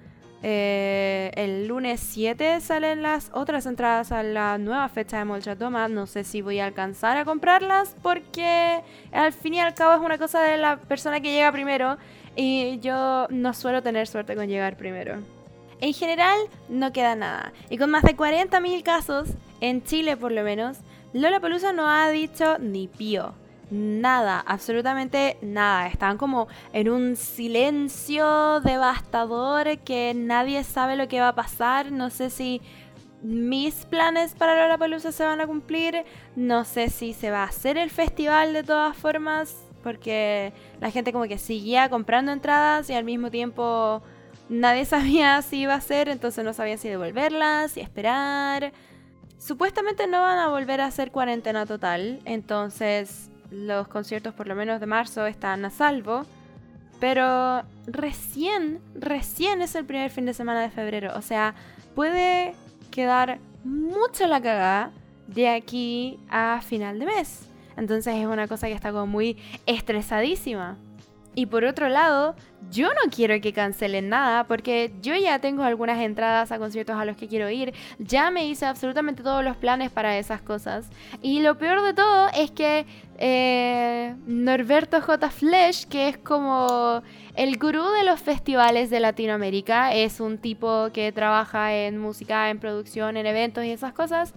Eh, 0.42 1.30
el 1.34 1.66
lunes 1.66 2.00
7 2.00 2.60
salen 2.62 3.02
las 3.02 3.30
otras 3.34 3.66
entradas 3.66 4.12
a 4.12 4.22
la 4.22 4.56
nueva 4.56 4.88
fecha 4.88 5.18
de 5.18 5.26
Molchatoma. 5.26 5.88
No 5.88 6.06
sé 6.06 6.24
si 6.24 6.40
voy 6.40 6.60
a 6.60 6.64
alcanzar 6.64 7.18
a 7.18 7.26
comprarlas 7.26 7.94
porque 8.02 8.80
al 9.12 9.34
fin 9.34 9.54
y 9.54 9.60
al 9.60 9.74
cabo 9.74 9.94
es 9.94 10.00
una 10.00 10.16
cosa 10.16 10.40
de 10.40 10.56
la 10.56 10.78
persona 10.78 11.20
que 11.20 11.32
llega 11.32 11.52
primero 11.52 11.98
y 12.34 12.78
yo 12.80 13.26
no 13.28 13.52
suelo 13.52 13.82
tener 13.82 14.06
suerte 14.06 14.34
con 14.34 14.46
llegar 14.46 14.78
primero. 14.78 15.35
En 15.80 15.92
general, 15.92 16.38
no 16.68 16.92
queda 16.92 17.14
nada. 17.16 17.52
Y 17.68 17.76
con 17.76 17.90
más 17.90 18.02
de 18.02 18.16
40.000 18.16 18.82
casos, 18.82 19.28
en 19.60 19.82
Chile 19.82 20.16
por 20.16 20.32
lo 20.32 20.42
menos, 20.42 20.78
Lola 21.12 21.40
Pelusa 21.40 21.72
no 21.72 21.88
ha 21.88 22.10
dicho 22.10 22.58
ni 22.58 22.88
pío. 22.88 23.34
Nada, 23.70 24.44
absolutamente 24.46 25.38
nada. 25.42 25.88
Están 25.88 26.18
como 26.18 26.46
en 26.72 26.88
un 26.88 27.16
silencio 27.16 28.60
devastador 28.60 29.78
que 29.78 30.12
nadie 30.14 30.62
sabe 30.62 30.96
lo 30.96 31.08
que 31.08 31.20
va 31.20 31.28
a 31.28 31.34
pasar. 31.34 31.90
No 31.90 32.10
sé 32.10 32.30
si 32.30 32.62
mis 33.22 33.84
planes 33.86 34.34
para 34.34 34.62
Lola 34.62 34.78
Pelusa 34.78 35.10
se 35.10 35.24
van 35.24 35.40
a 35.40 35.46
cumplir. 35.46 36.04
No 36.36 36.64
sé 36.64 36.90
si 36.90 37.12
se 37.12 37.30
va 37.30 37.42
a 37.42 37.48
hacer 37.48 37.76
el 37.76 37.90
festival 37.90 38.52
de 38.52 38.62
todas 38.62 38.96
formas. 38.96 39.64
Porque 39.82 40.52
la 40.80 40.90
gente 40.90 41.12
como 41.12 41.26
que 41.26 41.38
seguía 41.38 41.88
comprando 41.90 42.32
entradas 42.32 42.88
y 42.88 42.94
al 42.94 43.04
mismo 43.04 43.30
tiempo 43.30 44.02
Nadie 44.48 44.84
sabía 44.86 45.40
si 45.42 45.60
iba 45.60 45.74
a 45.74 45.80
ser, 45.80 46.08
entonces 46.08 46.44
no 46.44 46.52
sabían 46.52 46.78
si 46.78 46.88
devolverlas, 46.88 47.72
si 47.72 47.80
esperar. 47.80 48.72
Supuestamente 49.38 50.06
no 50.06 50.20
van 50.20 50.38
a 50.38 50.48
volver 50.48 50.80
a 50.80 50.86
hacer 50.86 51.10
cuarentena 51.10 51.66
total, 51.66 52.20
entonces 52.24 53.30
los 53.50 53.86
conciertos 53.88 54.34
por 54.34 54.48
lo 54.48 54.54
menos 54.54 54.80
de 54.80 54.86
marzo 54.86 55.26
están 55.26 55.64
a 55.64 55.70
salvo. 55.70 56.24
Pero 56.98 57.62
recién, 57.86 58.80
recién 58.94 59.60
es 59.60 59.74
el 59.74 59.84
primer 59.84 60.10
fin 60.10 60.24
de 60.24 60.32
semana 60.32 60.62
de 60.62 60.70
febrero. 60.70 61.12
O 61.14 61.20
sea, 61.20 61.54
puede 61.94 62.54
quedar 62.90 63.38
mucho 63.64 64.26
la 64.26 64.40
cagada 64.40 64.92
de 65.26 65.48
aquí 65.48 66.18
a 66.30 66.62
final 66.62 66.98
de 66.98 67.06
mes. 67.06 67.48
Entonces 67.76 68.14
es 68.14 68.26
una 68.26 68.48
cosa 68.48 68.68
que 68.68 68.72
está 68.72 68.92
como 68.92 69.06
muy 69.06 69.36
estresadísima. 69.66 70.78
Y 71.38 71.44
por 71.44 71.66
otro 71.66 71.90
lado, 71.90 72.34
yo 72.70 72.88
no 72.88 73.10
quiero 73.14 73.38
que 73.42 73.52
cancelen 73.52 74.08
nada 74.08 74.44
porque 74.44 74.90
yo 75.02 75.14
ya 75.14 75.38
tengo 75.38 75.64
algunas 75.64 76.00
entradas 76.00 76.50
a 76.50 76.58
conciertos 76.58 76.96
a 76.96 77.04
los 77.04 77.14
que 77.18 77.28
quiero 77.28 77.50
ir. 77.50 77.74
Ya 77.98 78.30
me 78.30 78.46
hice 78.46 78.64
absolutamente 78.64 79.22
todos 79.22 79.44
los 79.44 79.54
planes 79.58 79.90
para 79.90 80.16
esas 80.16 80.40
cosas. 80.40 80.88
Y 81.20 81.40
lo 81.40 81.58
peor 81.58 81.82
de 81.82 81.92
todo 81.92 82.28
es 82.34 82.50
que 82.52 82.86
eh, 83.18 84.14
Norberto 84.26 85.02
J. 85.02 85.30
Flesh, 85.30 85.86
que 85.88 86.08
es 86.08 86.16
como 86.16 87.02
el 87.34 87.58
gurú 87.58 87.84
de 87.90 88.04
los 88.04 88.18
festivales 88.18 88.88
de 88.88 89.00
Latinoamérica, 89.00 89.92
es 89.92 90.20
un 90.20 90.38
tipo 90.38 90.88
que 90.94 91.12
trabaja 91.12 91.74
en 91.74 91.98
música, 91.98 92.48
en 92.48 92.60
producción, 92.60 93.18
en 93.18 93.26
eventos 93.26 93.62
y 93.62 93.72
esas 93.72 93.92
cosas 93.92 94.32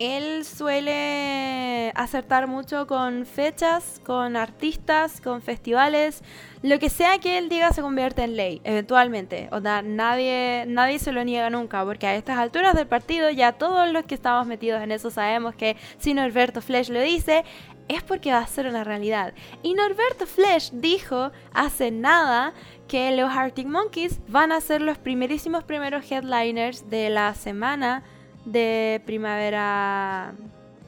él 0.00 0.46
suele 0.46 1.92
acertar 1.94 2.46
mucho 2.46 2.86
con 2.86 3.26
fechas, 3.26 4.00
con 4.02 4.34
artistas, 4.34 5.20
con 5.20 5.42
festivales. 5.42 6.22
Lo 6.62 6.78
que 6.78 6.88
sea 6.88 7.18
que 7.18 7.36
él 7.36 7.50
diga 7.50 7.70
se 7.72 7.82
convierte 7.82 8.22
en 8.22 8.34
ley, 8.34 8.62
eventualmente. 8.64 9.50
O 9.52 9.60
sea, 9.60 9.82
nadie, 9.82 10.64
nadie 10.66 10.98
se 10.98 11.12
lo 11.12 11.22
niega 11.22 11.50
nunca, 11.50 11.84
porque 11.84 12.06
a 12.06 12.16
estas 12.16 12.38
alturas 12.38 12.74
del 12.74 12.86
partido 12.86 13.28
ya 13.28 13.52
todos 13.52 13.92
los 13.92 14.06
que 14.06 14.14
estamos 14.14 14.46
metidos 14.46 14.82
en 14.82 14.90
eso 14.90 15.10
sabemos 15.10 15.54
que 15.54 15.76
si 15.98 16.14
Norberto 16.14 16.62
Flesh 16.62 16.88
lo 16.88 17.02
dice, 17.02 17.44
es 17.88 18.02
porque 18.02 18.32
va 18.32 18.38
a 18.38 18.46
ser 18.46 18.66
una 18.66 18.84
realidad. 18.84 19.34
Y 19.62 19.74
Norberto 19.74 20.26
Flesh 20.26 20.70
dijo 20.72 21.30
hace 21.52 21.90
nada 21.90 22.54
que 22.88 23.14
los 23.14 23.30
Arctic 23.30 23.66
Monkeys 23.66 24.18
van 24.28 24.50
a 24.50 24.62
ser 24.62 24.80
los 24.80 24.96
primerísimos 24.96 25.62
primeros 25.64 26.10
headliners 26.10 26.88
de 26.88 27.10
la 27.10 27.34
semana 27.34 28.02
de 28.44 29.02
Primavera 29.06 30.34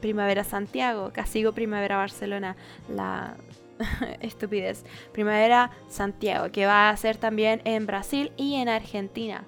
Primavera 0.01 0.43
Santiago, 0.43 1.11
Casigo 1.13 1.53
Primavera 1.53 1.95
Barcelona, 1.95 2.57
la 2.89 3.37
estupidez. 4.19 4.83
Primavera 5.13 5.71
Santiago, 5.87 6.51
que 6.51 6.65
va 6.65 6.89
a 6.89 6.97
ser 6.97 7.15
también 7.17 7.61
en 7.63 7.85
Brasil 7.85 8.33
y 8.35 8.55
en 8.55 8.67
Argentina. 8.67 9.45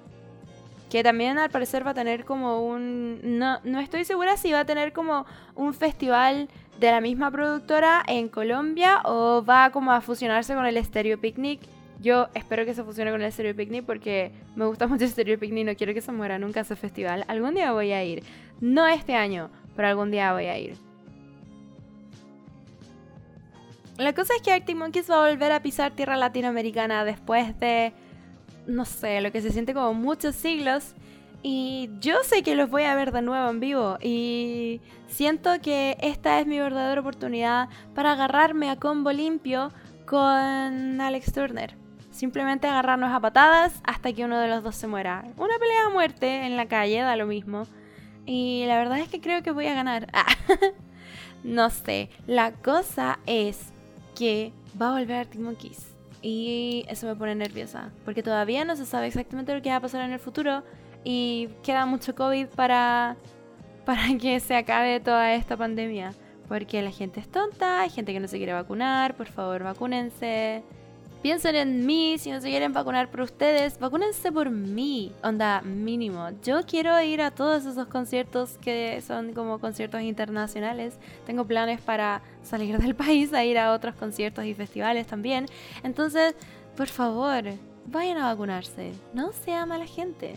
Que 0.90 1.02
también 1.02 1.38
al 1.38 1.50
parecer 1.50 1.86
va 1.86 1.90
a 1.90 1.94
tener 1.94 2.24
como 2.24 2.66
un... 2.66 3.20
No, 3.38 3.60
no 3.64 3.80
estoy 3.80 4.04
segura 4.04 4.38
si 4.38 4.52
va 4.52 4.60
a 4.60 4.64
tener 4.64 4.94
como 4.94 5.26
un 5.56 5.74
festival 5.74 6.48
de 6.78 6.90
la 6.90 7.00
misma 7.00 7.30
productora 7.30 8.02
en 8.06 8.28
Colombia 8.28 9.02
o 9.04 9.44
va 9.44 9.70
como 9.72 9.92
a 9.92 10.00
fusionarse 10.00 10.54
con 10.54 10.64
el 10.64 10.82
Stereo 10.82 11.20
Picnic 11.20 11.60
yo 12.00 12.28
espero 12.34 12.64
que 12.64 12.74
se 12.74 12.84
funcione 12.84 13.10
con 13.10 13.22
el 13.22 13.32
Stereo 13.32 13.56
Picnic 13.56 13.84
porque 13.84 14.32
me 14.54 14.66
gusta 14.66 14.86
mucho 14.86 15.04
el 15.04 15.10
Stereo 15.10 15.38
Picnic, 15.38 15.66
no 15.66 15.74
quiero 15.74 15.94
que 15.94 16.00
se 16.00 16.12
muera 16.12 16.38
nunca 16.38 16.60
ese 16.60 16.76
festival. 16.76 17.24
Algún 17.28 17.54
día 17.54 17.72
voy 17.72 17.92
a 17.92 18.04
ir. 18.04 18.22
No 18.60 18.86
este 18.86 19.14
año, 19.14 19.50
pero 19.74 19.88
algún 19.88 20.10
día 20.10 20.32
voy 20.32 20.46
a 20.46 20.58
ir. 20.58 20.76
La 23.98 24.14
cosa 24.14 24.34
es 24.34 24.42
que 24.42 24.52
Arctic 24.52 24.76
Monkeys 24.76 25.10
va 25.10 25.26
a 25.26 25.30
volver 25.30 25.52
a 25.52 25.62
pisar 25.62 25.92
tierra 25.92 26.16
latinoamericana 26.16 27.04
después 27.04 27.58
de, 27.60 27.94
no 28.66 28.84
sé, 28.84 29.22
lo 29.22 29.32
que 29.32 29.40
se 29.40 29.50
siente 29.50 29.72
como 29.72 29.94
muchos 29.94 30.34
siglos. 30.34 30.94
Y 31.42 31.88
yo 32.00 32.16
sé 32.22 32.42
que 32.42 32.56
los 32.56 32.68
voy 32.68 32.82
a 32.82 32.94
ver 32.94 33.12
de 33.12 33.22
nuevo 33.22 33.48
en 33.48 33.60
vivo. 33.60 33.96
Y 34.02 34.82
siento 35.06 35.50
que 35.62 35.96
esta 36.00 36.40
es 36.40 36.46
mi 36.46 36.58
verdadera 36.58 37.00
oportunidad 37.00 37.70
para 37.94 38.12
agarrarme 38.12 38.68
a 38.68 38.76
combo 38.76 39.12
limpio 39.12 39.72
con 40.04 41.00
Alex 41.00 41.32
Turner. 41.32 41.85
Simplemente 42.16 42.66
agarrarnos 42.66 43.12
a 43.12 43.20
patadas 43.20 43.78
hasta 43.84 44.10
que 44.14 44.24
uno 44.24 44.38
de 44.38 44.48
los 44.48 44.64
dos 44.64 44.74
se 44.74 44.86
muera. 44.86 45.22
Una 45.36 45.58
pelea 45.58 45.84
a 45.84 45.90
muerte 45.90 46.46
en 46.46 46.56
la 46.56 46.64
calle, 46.64 47.02
da 47.02 47.14
lo 47.14 47.26
mismo. 47.26 47.64
Y 48.24 48.64
la 48.66 48.78
verdad 48.78 49.00
es 49.00 49.10
que 49.10 49.20
creo 49.20 49.42
que 49.42 49.50
voy 49.50 49.66
a 49.66 49.74
ganar. 49.74 50.06
no 51.44 51.68
sé. 51.68 52.08
La 52.26 52.52
cosa 52.52 53.18
es 53.26 53.70
que 54.14 54.54
va 54.80 54.88
a 54.88 54.98
volver 54.98 55.18
Arctic 55.18 55.42
Monkeys. 55.42 55.94
Y 56.22 56.86
eso 56.88 57.06
me 57.06 57.14
pone 57.16 57.34
nerviosa. 57.34 57.92
Porque 58.06 58.22
todavía 58.22 58.64
no 58.64 58.76
se 58.76 58.86
sabe 58.86 59.08
exactamente 59.08 59.54
lo 59.54 59.60
que 59.60 59.68
va 59.68 59.76
a 59.76 59.80
pasar 59.80 60.00
en 60.00 60.12
el 60.12 60.18
futuro. 60.18 60.62
Y 61.04 61.50
queda 61.62 61.84
mucho 61.84 62.14
COVID 62.14 62.46
para, 62.46 63.18
para 63.84 64.06
que 64.18 64.40
se 64.40 64.56
acabe 64.56 65.00
toda 65.00 65.34
esta 65.34 65.58
pandemia. 65.58 66.14
Porque 66.48 66.80
la 66.80 66.92
gente 66.92 67.20
es 67.20 67.28
tonta, 67.28 67.82
hay 67.82 67.90
gente 67.90 68.14
que 68.14 68.20
no 68.20 68.26
se 68.26 68.38
quiere 68.38 68.54
vacunar. 68.54 69.14
Por 69.18 69.26
favor, 69.26 69.62
vacúnense. 69.64 70.64
Piensen 71.26 71.56
en 71.56 71.84
mí, 71.84 72.18
si 72.18 72.30
no 72.30 72.40
se 72.40 72.48
quieren 72.50 72.72
vacunar 72.72 73.10
por 73.10 73.22
ustedes, 73.22 73.80
vacúnense 73.80 74.30
por 74.30 74.48
mí. 74.48 75.12
Onda, 75.24 75.60
mínimo. 75.60 76.28
Yo 76.44 76.62
quiero 76.64 77.02
ir 77.02 77.20
a 77.20 77.32
todos 77.32 77.66
esos 77.66 77.88
conciertos 77.88 78.58
que 78.58 79.02
son 79.04 79.32
como 79.32 79.58
conciertos 79.58 80.02
internacionales. 80.02 81.00
Tengo 81.26 81.44
planes 81.44 81.80
para 81.80 82.22
salir 82.44 82.78
del 82.78 82.94
país 82.94 83.32
a 83.32 83.44
ir 83.44 83.58
a 83.58 83.72
otros 83.72 83.96
conciertos 83.96 84.44
y 84.44 84.54
festivales 84.54 85.08
también. 85.08 85.46
Entonces, 85.82 86.36
por 86.76 86.86
favor, 86.86 87.42
vayan 87.86 88.18
a 88.18 88.26
vacunarse. 88.26 88.92
No 89.12 89.32
sea 89.32 89.66
mala 89.66 89.86
gente. 89.86 90.36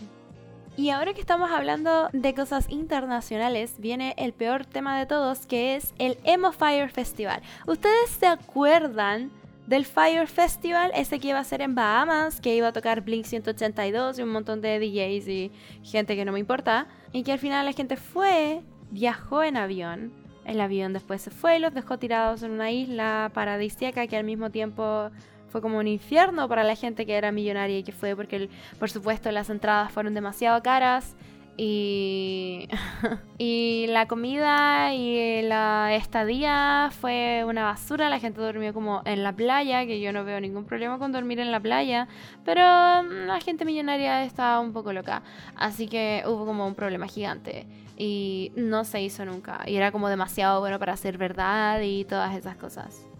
Y 0.76 0.90
ahora 0.90 1.14
que 1.14 1.20
estamos 1.20 1.52
hablando 1.52 2.08
de 2.12 2.34
cosas 2.34 2.68
internacionales, 2.68 3.74
viene 3.78 4.14
el 4.16 4.32
peor 4.32 4.66
tema 4.66 4.98
de 4.98 5.06
todos, 5.06 5.46
que 5.46 5.76
es 5.76 5.94
el 5.98 6.18
Emo 6.24 6.50
Fire 6.50 6.90
Festival. 6.90 7.42
¿Ustedes 7.68 8.10
se 8.18 8.26
acuerdan 8.26 9.30
del 9.70 9.86
Fire 9.86 10.26
Festival, 10.26 10.90
ese 10.96 11.20
que 11.20 11.28
iba 11.28 11.38
a 11.38 11.44
ser 11.44 11.62
en 11.62 11.76
Bahamas, 11.76 12.40
que 12.40 12.56
iba 12.56 12.66
a 12.66 12.72
tocar 12.72 13.02
Blink 13.02 13.24
182 13.24 14.18
y 14.18 14.22
un 14.22 14.30
montón 14.30 14.60
de 14.60 14.80
DJs 14.80 15.28
y 15.28 15.52
gente 15.84 16.16
que 16.16 16.24
no 16.24 16.32
me 16.32 16.40
importa, 16.40 16.88
y 17.12 17.22
que 17.22 17.30
al 17.30 17.38
final 17.38 17.64
la 17.64 17.72
gente 17.72 17.96
fue, 17.96 18.62
viajó 18.90 19.44
en 19.44 19.56
avión, 19.56 20.12
el 20.44 20.60
avión 20.60 20.92
después 20.92 21.22
se 21.22 21.30
fue 21.30 21.56
y 21.56 21.60
los 21.60 21.72
dejó 21.72 22.00
tirados 22.00 22.42
en 22.42 22.50
una 22.50 22.72
isla 22.72 23.30
paradisíaca 23.32 24.08
que 24.08 24.16
al 24.16 24.24
mismo 24.24 24.50
tiempo 24.50 25.12
fue 25.50 25.62
como 25.62 25.78
un 25.78 25.86
infierno 25.86 26.48
para 26.48 26.64
la 26.64 26.74
gente 26.74 27.06
que 27.06 27.14
era 27.14 27.30
millonaria 27.30 27.78
y 27.78 27.84
que 27.84 27.92
fue 27.92 28.16
porque, 28.16 28.48
por 28.80 28.90
supuesto, 28.90 29.30
las 29.30 29.50
entradas 29.50 29.92
fueron 29.92 30.14
demasiado 30.14 30.60
caras 30.64 31.14
y, 33.38 33.86
la 33.88 34.08
comida 34.08 34.94
y 34.94 35.42
la 35.42 35.94
estadía 35.94 36.88
fue 37.00 37.44
una 37.46 37.64
basura. 37.64 38.08
La 38.08 38.18
gente 38.18 38.40
durmió 38.40 38.72
como 38.72 39.02
en 39.04 39.22
la 39.22 39.34
playa, 39.34 39.84
que 39.84 40.00
yo 40.00 40.10
no 40.12 40.24
veo 40.24 40.40
ningún 40.40 40.64
problema 40.64 40.98
con 40.98 41.12
dormir 41.12 41.38
en 41.38 41.52
la 41.52 41.60
playa. 41.60 42.08
Pero 42.44 42.62
mm, 42.62 43.26
la 43.26 43.40
gente 43.40 43.66
millonaria 43.66 44.24
estaba 44.24 44.60
un 44.60 44.72
poco 44.72 44.94
loca. 44.94 45.22
Así 45.54 45.86
que 45.86 46.22
hubo 46.26 46.46
como 46.46 46.66
un 46.66 46.74
problema 46.74 47.06
gigante. 47.06 47.66
Y 47.98 48.52
no 48.56 48.84
se 48.84 49.02
hizo 49.02 49.26
nunca. 49.26 49.60
Y 49.66 49.76
era 49.76 49.92
como 49.92 50.08
demasiado 50.08 50.60
bueno 50.60 50.78
para 50.78 50.96
ser 50.96 51.18
verdad 51.18 51.82
y 51.82 52.04
todas 52.04 52.34
esas 52.34 52.56
cosas 52.56 53.10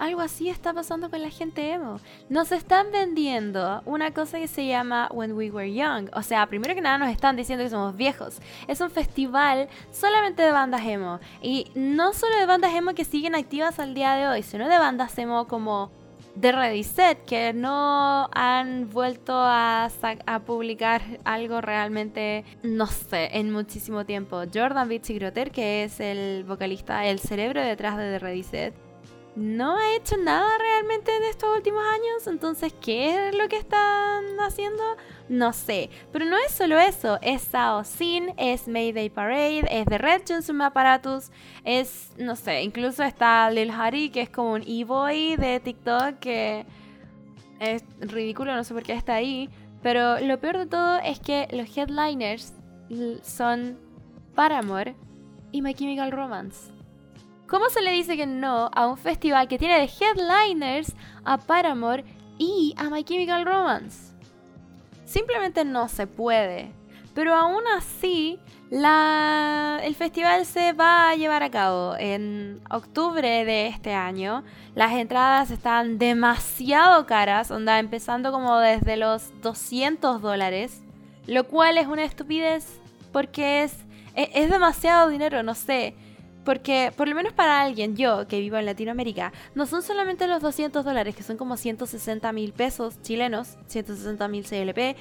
algo 0.00 0.22
así 0.22 0.48
está 0.48 0.72
pasando 0.72 1.10
con 1.10 1.22
la 1.22 1.30
gente 1.30 1.72
emo. 1.72 2.00
Nos 2.28 2.52
están 2.52 2.90
vendiendo 2.90 3.82
una 3.84 4.12
cosa 4.12 4.38
que 4.38 4.48
se 4.48 4.66
llama 4.66 5.08
When 5.12 5.32
We 5.32 5.50
Were 5.50 5.72
Young. 5.72 6.08
O 6.14 6.22
sea, 6.22 6.46
primero 6.46 6.74
que 6.74 6.80
nada 6.80 6.98
nos 6.98 7.10
están 7.10 7.36
diciendo 7.36 7.62
que 7.62 7.70
somos 7.70 7.94
viejos. 7.94 8.40
Es 8.66 8.80
un 8.80 8.90
festival 8.90 9.68
solamente 9.92 10.42
de 10.42 10.52
bandas 10.52 10.82
emo. 10.86 11.20
Y 11.42 11.70
no 11.74 12.14
solo 12.14 12.34
de 12.36 12.46
bandas 12.46 12.72
emo 12.72 12.94
que 12.94 13.04
siguen 13.04 13.34
activas 13.34 13.78
al 13.78 13.94
día 13.94 14.14
de 14.14 14.26
hoy, 14.26 14.42
sino 14.42 14.68
de 14.68 14.78
bandas 14.78 15.16
emo 15.18 15.46
como 15.46 15.90
The 16.40 16.52
Ready 16.52 16.84
Set, 16.84 17.24
que 17.26 17.52
no 17.52 18.30
han 18.32 18.88
vuelto 18.88 19.34
a, 19.34 19.90
publicar 20.46 21.02
algo 21.24 21.60
realmente, 21.60 22.44
no 22.62 22.86
sé, 22.86 23.28
en 23.36 23.52
muchísimo 23.52 24.06
tiempo. 24.06 24.44
Jordan 24.52 24.88
Grotter, 24.88 25.50
que 25.50 25.84
es 25.84 26.00
el 26.00 26.44
vocalista, 26.44 27.04
el 27.04 27.18
cerebro 27.18 27.60
detrás 27.60 27.98
de 27.98 28.12
The 28.12 28.18
Ready 28.18 28.42
Set, 28.42 28.89
no 29.36 29.76
ha 29.76 29.94
hecho 29.94 30.16
nada 30.16 30.58
realmente 30.58 31.16
en 31.16 31.24
estos 31.24 31.56
últimos 31.56 31.82
años. 31.82 32.26
Entonces, 32.26 32.74
¿qué 32.80 33.28
es 33.28 33.34
lo 33.34 33.48
que 33.48 33.56
están 33.56 34.24
haciendo? 34.40 34.82
No 35.28 35.52
sé. 35.52 35.90
Pero 36.12 36.24
no 36.24 36.36
es 36.36 36.52
solo 36.52 36.78
eso. 36.78 37.18
Es 37.22 37.42
Sao 37.42 37.84
Sin, 37.84 38.32
es 38.36 38.66
Mayday 38.66 39.08
Parade, 39.08 39.64
es 39.70 39.86
The 39.86 39.98
Red 39.98 40.22
Johnson 40.28 40.60
Apparatus, 40.62 41.30
es, 41.64 42.10
no 42.18 42.36
sé, 42.36 42.62
incluso 42.62 43.02
está 43.02 43.50
Lil 43.50 43.70
Harry, 43.70 44.10
que 44.10 44.22
es 44.22 44.30
como 44.30 44.52
un 44.52 44.62
e-boy 44.66 45.36
de 45.36 45.60
TikTok 45.60 46.18
que 46.18 46.66
es 47.60 47.84
ridículo, 48.00 48.54
no 48.54 48.64
sé 48.64 48.74
por 48.74 48.82
qué 48.82 48.94
está 48.94 49.14
ahí. 49.14 49.48
Pero 49.82 50.20
lo 50.20 50.38
peor 50.40 50.58
de 50.58 50.66
todo 50.66 50.98
es 50.98 51.20
que 51.20 51.48
los 51.52 51.76
headliners 51.76 52.52
son 53.22 53.78
Paramore 54.34 54.94
y 55.52 55.62
My 55.62 55.74
Chemical 55.74 56.12
Romance. 56.12 56.79
¿Cómo 57.50 57.68
se 57.68 57.82
le 57.82 57.90
dice 57.90 58.16
que 58.16 58.26
no 58.26 58.70
a 58.72 58.86
un 58.86 58.96
festival 58.96 59.48
que 59.48 59.58
tiene 59.58 59.80
de 59.80 59.90
headliners 59.90 60.94
a 61.24 61.36
Paramore 61.36 62.04
y 62.38 62.74
a 62.78 62.88
My 62.90 63.02
Chemical 63.02 63.44
Romance? 63.44 64.14
Simplemente 65.04 65.64
no 65.64 65.88
se 65.88 66.06
puede. 66.06 66.70
Pero 67.12 67.34
aún 67.34 67.64
así, 67.76 68.38
el 68.70 69.94
festival 69.96 70.46
se 70.46 70.74
va 70.74 71.10
a 71.10 71.16
llevar 71.16 71.42
a 71.42 71.50
cabo 71.50 71.96
en 71.98 72.60
octubre 72.70 73.44
de 73.44 73.66
este 73.66 73.94
año. 73.94 74.44
Las 74.76 74.92
entradas 74.92 75.50
están 75.50 75.98
demasiado 75.98 77.04
caras, 77.06 77.50
onda 77.50 77.80
empezando 77.80 78.30
como 78.30 78.60
desde 78.60 78.96
los 78.96 79.32
200 79.42 80.22
dólares, 80.22 80.82
lo 81.26 81.48
cual 81.48 81.78
es 81.78 81.88
una 81.88 82.04
estupidez 82.04 82.78
porque 83.10 83.64
es, 83.64 83.74
es 84.14 84.50
demasiado 84.50 85.08
dinero, 85.08 85.42
no 85.42 85.56
sé 85.56 85.96
Porque, 86.44 86.92
por 86.96 87.06
lo 87.06 87.14
menos 87.14 87.32
para 87.32 87.60
alguien, 87.60 87.96
yo 87.96 88.26
que 88.26 88.40
vivo 88.40 88.56
en 88.56 88.66
Latinoamérica, 88.66 89.32
no 89.54 89.66
son 89.66 89.82
solamente 89.82 90.26
los 90.26 90.40
200 90.42 90.84
dólares, 90.84 91.14
que 91.14 91.22
son 91.22 91.36
como 91.36 91.56
160 91.56 92.32
mil 92.32 92.52
pesos 92.52 93.00
chilenos, 93.02 93.58
160 93.66 94.26
mil 94.28 94.44
CLP, 94.44 94.96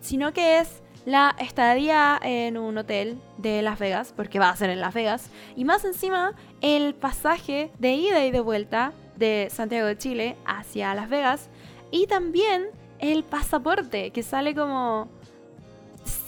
sino 0.00 0.32
que 0.32 0.58
es 0.58 0.82
la 1.06 1.34
estadía 1.38 2.18
en 2.22 2.56
un 2.56 2.78
hotel 2.78 3.18
de 3.36 3.62
Las 3.62 3.78
Vegas, 3.78 4.14
porque 4.16 4.38
va 4.38 4.50
a 4.50 4.56
ser 4.56 4.70
en 4.70 4.80
Las 4.80 4.94
Vegas, 4.94 5.28
y 5.56 5.64
más 5.64 5.84
encima 5.84 6.34
el 6.60 6.94
pasaje 6.94 7.70
de 7.78 7.92
ida 7.92 8.24
y 8.24 8.30
de 8.30 8.40
vuelta 8.40 8.92
de 9.16 9.48
Santiago 9.50 9.86
de 9.86 9.98
Chile 9.98 10.36
hacia 10.46 10.94
Las 10.94 11.10
Vegas, 11.10 11.50
y 11.90 12.06
también 12.06 12.68
el 13.00 13.22
pasaporte, 13.24 14.10
que 14.12 14.22
sale 14.22 14.54
como 14.54 15.08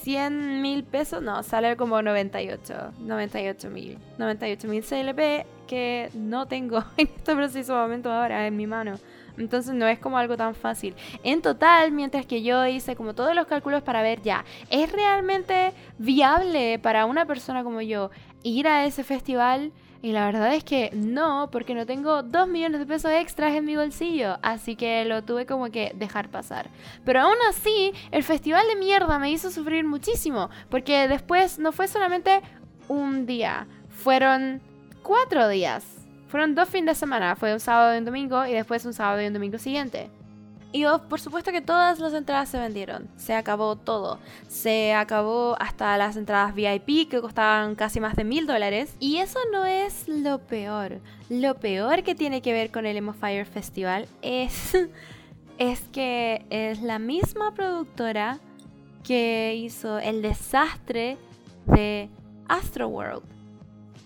100 0.07 0.63
mil 0.63 0.85
pesos, 0.85 1.21
no, 1.21 1.43
sale 1.43 1.77
como 1.77 2.01
98, 2.01 2.93
98 3.01 3.71
mil, 3.71 3.99
98 4.19 4.69
mil 4.69 4.85
CLP 4.85 5.45
que 5.67 6.11
no 6.15 6.47
tengo 6.47 6.79
en 6.97 7.09
este 7.09 7.35
preciso 7.35 7.75
momento 7.75 8.13
ahora 8.13 8.47
en 8.47 8.57
mi 8.57 8.69
mano. 8.69 9.01
Entonces 9.37 9.75
no 9.75 9.85
es 9.89 9.99
como 9.99 10.17
algo 10.17 10.37
tan 10.37 10.55
fácil. 10.55 10.95
En 11.25 11.43
total, 11.43 11.91
mientras 11.91 12.25
que 12.25 12.45
yo 12.45 12.65
hice 12.69 12.95
como 12.95 13.17
todos 13.17 13.35
los 13.35 13.49
cálculos 13.49 13.83
para 13.83 14.01
ver 14.01 14.23
ya, 14.23 14.45
¿es 14.71 14.93
realmente 14.93 15.73
viable 15.99 16.79
para 16.79 17.05
una 17.05 17.27
persona 17.27 17.65
como 17.65 17.81
yo 17.81 18.13
ir 18.45 18.69
a 18.69 18.87
ese 18.87 19.03
festival? 19.03 19.73
Y 20.07 20.13
la 20.13 20.27
verdad 20.27 20.55
es 20.55 20.63
que 20.63 20.93
no, 20.93 21.49
porque 21.51 21.75
no 21.75 21.85
tengo 21.85 22.23
2 22.23 22.47
millones 22.47 22.79
de 22.79 22.87
pesos 22.87 23.11
extras 23.11 23.57
en 23.57 23.65
mi 23.65 23.75
bolsillo, 23.75 24.39
así 24.41 24.77
que 24.77 25.05
lo 25.05 25.25
tuve 25.25 25.47
como 25.47 25.69
que 25.73 25.91
dejar 25.97 26.29
pasar. 26.29 26.71
Pero 27.05 27.23
aún 27.23 27.35
así, 27.51 27.93
el 28.13 28.23
festival 28.23 28.65
de 28.69 28.77
mierda 28.77 29.19
me 29.19 29.33
hizo 29.33 29.51
sufrir 29.51 29.85
muchísimo, 29.85 30.49
porque 30.71 31.09
después 31.09 31.59
no 31.59 31.73
fue 31.73 31.89
solamente 31.89 32.41
un 32.87 33.27
día, 33.27 33.67
fueron 33.89 34.63
cuatro 35.03 35.49
días. 35.49 35.85
Fueron 36.29 36.55
dos 36.55 36.69
fines 36.69 36.87
de 36.87 37.01
semana, 37.01 37.35
fue 37.35 37.53
un 37.53 37.59
sábado 37.59 37.93
y 37.97 37.99
un 37.99 38.05
domingo 38.05 38.47
y 38.47 38.53
después 38.53 38.87
un 38.87 38.95
sábado 38.95 39.21
y 39.23 39.27
un 39.27 39.33
domingo 39.33 39.59
siguiente. 39.59 40.09
Y 40.77 40.85
por 41.09 41.19
supuesto 41.21 41.53
que 41.53 41.63
todas 41.63 41.99
las 42.01 42.13
entradas 42.13 42.51
se 42.51 42.59
vendieron. 42.59 43.09
Se 43.17 43.33
acabó 43.33 43.77
todo. 43.77 44.19
Se 44.47 44.93
acabó 44.93 45.57
hasta 45.59 45.97
las 45.97 46.19
entradas 46.19 46.55
VIP 46.55 47.09
que 47.09 47.23
costaban 47.23 47.77
casi 47.77 47.99
más 47.99 48.15
de 48.15 48.25
mil 48.25 48.47
dólares. 48.47 48.95
Y 49.01 49.17
eso 49.17 49.39
no 49.51 49.65
es 49.65 50.07
lo 50.07 50.39
peor. 50.39 51.01
Lo 51.31 51.55
peor 51.55 52.03
que 52.03 52.15
tiene 52.15 52.43
que 52.43 52.53
ver 52.53 52.71
con 52.71 52.85
el 52.85 52.95
Emo 52.95 53.15
Fire 53.15 53.47
Festival 53.47 54.07
es, 54.21 54.77
es 55.59 55.81
que 55.93 56.45
es 56.51 56.83
la 56.83 56.99
misma 56.99 57.55
productora 57.55 58.39
que 59.03 59.55
hizo 59.57 59.99
el 59.99 60.21
desastre 60.21 61.17
de 61.65 62.11
Astroworld. 62.49 63.23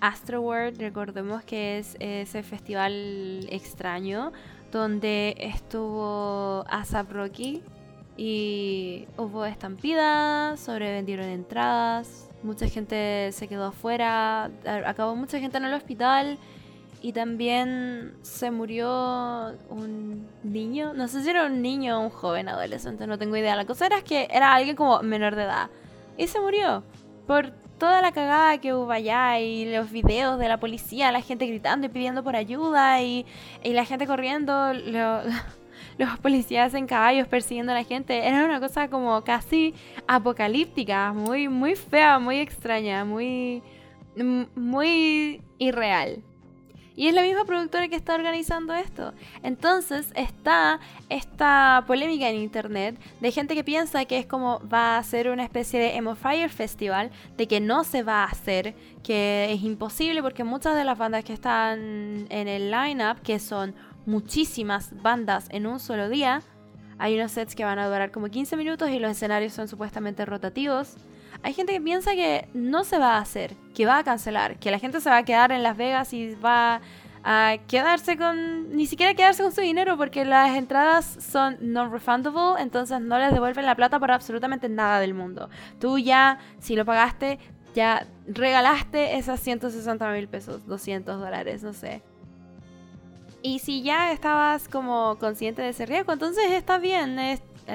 Astroworld, 0.01 0.79
recordemos 0.79 1.43
que 1.43 1.79
es 1.79 1.97
ese 1.99 2.45
festival 2.45 3.45
extraño 3.51 4.31
donde 4.71 5.35
estuvo 5.39 6.65
ASAP 6.69 7.11
Rocky 7.13 7.63
y 8.17 9.07
hubo 9.17 9.45
estampidas, 9.45 10.61
sobrevendieron 10.61 11.27
entradas, 11.27 12.29
mucha 12.43 12.69
gente 12.69 13.33
se 13.33 13.49
quedó 13.49 13.67
afuera, 13.67 14.51
acabó 14.85 15.17
mucha 15.17 15.39
gente 15.39 15.59
en 15.59 15.65
el 15.65 15.75
hospital 15.75 16.39
y 17.03 17.13
también 17.13 18.15
se 18.23 18.51
murió 18.51 19.55
un 19.71 20.27
niño, 20.43 20.93
no 20.93 21.09
sé 21.09 21.23
si 21.23 21.31
era 21.31 21.47
un 21.47 21.63
niño 21.63 21.99
o 21.99 22.03
un 22.03 22.11
joven 22.11 22.49
adolescente, 22.49 23.07
no 23.07 23.19
tengo 23.19 23.37
idea. 23.37 23.57
La 23.57 23.65
cosa 23.65 23.87
era 23.87 24.03
que 24.03 24.29
era 24.31 24.55
alguien 24.55 24.77
como 24.77 25.01
menor 25.03 25.35
de 25.35 25.45
edad 25.45 25.71
y 26.19 26.27
se 26.27 26.41
murió 26.41 26.83
por 27.27 27.53
toda 27.81 28.03
la 28.03 28.13
cagada 28.13 28.59
que 28.59 28.75
hubo 28.75 28.93
allá 28.93 29.41
y 29.41 29.65
los 29.65 29.91
videos 29.91 30.39
de 30.39 30.49
la 30.49 30.61
policía, 30.61 31.11
la 31.11 31.23
gente 31.23 31.47
gritando 31.47 31.87
y 31.87 31.89
pidiendo 31.89 32.23
por 32.23 32.37
ayuda 32.37 33.03
y, 33.03 33.27
la 33.65 33.85
gente 33.85 34.07
corriendo, 34.07 34.73
los 35.99 36.19
policías 36.23 36.75
en 36.75 36.87
caballos 36.87 37.27
persiguiendo 37.27 37.73
a 37.73 37.75
la 37.75 37.83
gente. 37.83 38.29
Era 38.29 38.45
una 38.45 38.61
cosa 38.61 38.89
como 38.89 39.25
casi 39.25 39.75
apocalíptica, 40.07 41.13
muy, 41.13 41.49
muy 41.49 41.75
fea, 41.75 42.19
muy 42.21 42.39
extraña, 42.39 43.05
muy, 43.05 43.63
muy 44.55 45.43
irreal. 45.59 46.23
Y 47.01 47.09
es 47.09 47.15
la 47.15 47.23
misma 47.23 47.47
productora 47.47 47.89
que 47.89 47.97
está 47.97 48.15
organizando 48.15 48.75
esto. 48.75 49.15
Entonces 49.43 50.13
está 50.15 50.81
esta 51.09 51.83
polémica 51.87 52.29
en 52.29 52.37
internet 52.37 53.01
de 53.23 53.33
gente 53.33 53.55
que 53.55 53.65
piensa 53.65 54.05
que 54.05 54.19
es 54.19 54.27
como 54.27 54.61
va 54.69 54.99
a 54.99 55.03
ser 55.03 55.31
una 55.31 55.43
especie 55.43 55.81
de 55.81 55.97
Emo 55.97 56.15
Fire 56.15 56.51
Festival, 56.51 57.11
de 57.39 57.49
que 57.49 57.59
no 57.59 57.85
se 57.85 58.03
va 58.03 58.25
a 58.25 58.27
hacer, 58.27 58.75
que 59.03 59.51
es 59.51 59.63
imposible 59.63 60.21
porque 60.21 60.45
muchas 60.45 60.77
de 60.77 60.85
las 60.85 60.99
bandas 60.99 61.25
que 61.25 61.33
están 61.33 62.27
en 62.29 62.49
el 62.49 62.71
lineup, 62.71 63.23
que 63.23 63.39
son 63.39 63.75
muchísimas 64.05 64.91
bandas 65.01 65.47
en 65.53 65.67
un 65.67 65.81
solo 65.81 66.11
día, 66.11 66.43
hay 66.99 67.15
unos 67.15 67.33
sets 67.33 67.55
que 67.55 67.65
van 67.65 67.79
a 67.79 67.87
durar 67.87 68.11
como 68.11 68.29
15 68.29 68.59
minutos 68.59 68.91
y 68.91 68.99
los 68.99 69.13
escenarios 69.13 69.55
son 69.55 69.69
supuestamente 69.69 70.27
rotativos. 70.27 70.97
Hay 71.43 71.55
gente 71.55 71.73
que 71.73 71.81
piensa 71.81 72.13
que 72.13 72.49
no 72.53 72.85
se 72.85 72.99
va 72.99 73.17
a 73.17 73.21
hacer, 73.21 73.57
que 73.75 73.87
va 73.87 73.99
a 73.99 74.05
cancelar, 74.05 74.59
que 74.59 74.71
la 74.71 74.79
gente 74.79 75.01
se 75.01 75.09
va 75.09 75.19
a 75.19 75.25
quedar 75.25 75.53
en 75.53 75.63
Las 75.63 75.77
Vegas 75.77 76.13
y 76.13 76.35
va 76.35 76.81
a 77.23 77.57
quedarse 77.67 78.17
con, 78.17 78.75
ni 78.75 78.87
siquiera 78.87 79.15
quedarse 79.15 79.43
con 79.43 79.53
su 79.53 79.61
dinero 79.61 79.97
porque 79.97 80.25
las 80.25 80.57
entradas 80.57 81.19
son 81.21 81.59
non-refundable, 81.61 82.61
entonces 82.61 83.01
no 83.01 83.19
les 83.19 83.33
devuelven 83.33 83.67
la 83.67 83.75
plata 83.75 83.99
por 83.99 84.11
absolutamente 84.11 84.69
nada 84.69 85.01
del 85.01 85.15
mundo. 85.15 85.49
Tú 85.79 85.99
ya, 85.99 86.39
si 86.59 86.77
lo 86.77 86.85
pagaste, 86.85 87.39
ya 87.75 88.07
regalaste 88.27 89.17
esas 89.17 89.41
160 89.41 90.11
mil 90.13 90.29
pesos, 90.29 90.67
200 90.67 91.21
dólares, 91.21 91.63
no 91.63 91.73
sé. 91.73 92.03
Y 93.43 93.61
si 93.61 93.83
ya 93.83 94.13
estabas 94.13 94.69
como 94.69 95.17
consciente 95.19 95.63
de 95.63 95.71
ese 95.71 95.87
riesgo, 95.87 96.13
entonces 96.13 96.53
está 96.53 96.79
bien, 96.79 97.19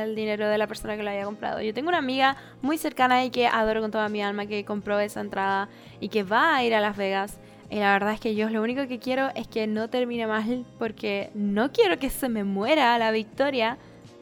el 0.03 0.15
dinero 0.15 0.47
de 0.47 0.57
la 0.57 0.67
persona 0.67 0.95
que 0.95 1.03
lo 1.03 1.09
haya 1.09 1.25
comprado. 1.25 1.61
Yo 1.61 1.73
tengo 1.73 1.89
una 1.89 1.97
amiga 1.97 2.37
muy 2.61 2.77
cercana 2.77 3.23
y 3.25 3.29
que 3.29 3.47
adoro 3.47 3.81
con 3.81 3.91
toda 3.91 4.09
mi 4.09 4.21
alma 4.21 4.45
que 4.45 4.65
compró 4.65 4.99
esa 4.99 5.21
entrada 5.21 5.69
y 5.99 6.09
que 6.09 6.23
va 6.23 6.55
a 6.55 6.63
ir 6.63 6.73
a 6.73 6.81
Las 6.81 6.97
Vegas. 6.97 7.39
Y 7.69 7.77
la 7.77 7.93
verdad 7.93 8.13
es 8.13 8.19
que 8.19 8.35
yo 8.35 8.49
lo 8.49 8.61
único 8.61 8.87
que 8.87 8.99
quiero 8.99 9.29
es 9.35 9.47
que 9.47 9.67
no 9.67 9.89
termine 9.89 10.27
mal 10.27 10.65
porque 10.77 11.31
no 11.33 11.71
quiero 11.71 11.97
que 11.97 12.09
se 12.09 12.29
me 12.29 12.43
muera 12.43 12.97
la 12.99 13.11
Victoria. 13.11 13.77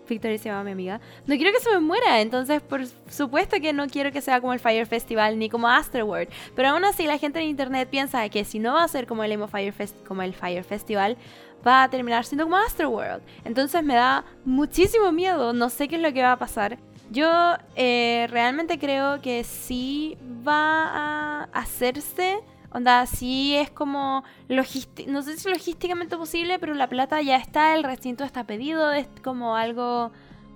Victoria 0.07 0.37
se 0.37 0.49
llama 0.49 0.63
mi 0.63 0.71
amiga. 0.71 1.01
No 1.25 1.35
quiero 1.35 1.51
que 1.51 1.59
se 1.59 1.71
me 1.71 1.79
muera, 1.79 2.21
entonces 2.21 2.61
por 2.61 2.81
supuesto 3.09 3.57
que 3.59 3.73
no 3.73 3.87
quiero 3.87 4.11
que 4.11 4.21
sea 4.21 4.41
como 4.41 4.53
el 4.53 4.59
Fire 4.59 4.87
Festival 4.87 5.39
ni 5.39 5.49
como 5.49 5.67
Afterward. 5.67 6.29
Pero 6.55 6.69
aún 6.69 6.85
así 6.85 7.05
la 7.05 7.17
gente 7.17 7.39
en 7.39 7.47
internet 7.49 7.89
piensa 7.89 8.27
que 8.29 8.45
si 8.45 8.59
no 8.59 8.73
va 8.73 8.83
a 8.83 8.87
ser 8.87 9.07
como 9.07 9.23
el 9.23 9.47
Fire 9.47 9.73
Fest 9.73 9.95
como 10.05 10.21
el 10.21 10.33
Fire 10.33 10.63
Festival, 10.63 11.17
va 11.65 11.83
a 11.83 11.89
terminar 11.89 12.25
siendo 12.25 12.45
como 12.45 12.57
Astroworld. 12.57 13.21
Entonces 13.45 13.83
me 13.83 13.95
da 13.95 14.25
muchísimo 14.45 15.11
miedo, 15.11 15.53
no 15.53 15.69
sé 15.69 15.87
qué 15.87 15.95
es 15.95 16.01
lo 16.01 16.13
que 16.13 16.21
va 16.21 16.33
a 16.33 16.39
pasar. 16.39 16.77
Yo 17.11 17.55
eh, 17.75 18.27
realmente 18.29 18.79
creo 18.79 19.21
que 19.21 19.43
sí 19.43 20.17
va 20.47 20.85
a 20.85 21.43
hacerse. 21.53 22.39
Onda, 22.73 23.05
sí 23.05 23.55
es 23.55 23.69
como 23.69 24.23
no 24.49 25.21
sé 25.21 25.37
si 25.37 25.49
logísticamente 25.49 26.17
posible, 26.17 26.59
pero 26.59 26.73
la 26.73 26.89
plata 26.89 27.21
ya 27.21 27.37
está, 27.37 27.75
el 27.75 27.83
recinto 27.83 28.23
está 28.23 28.45
pedido, 28.45 28.91
es 28.91 29.07
como 29.23 29.55
algo 29.55 30.11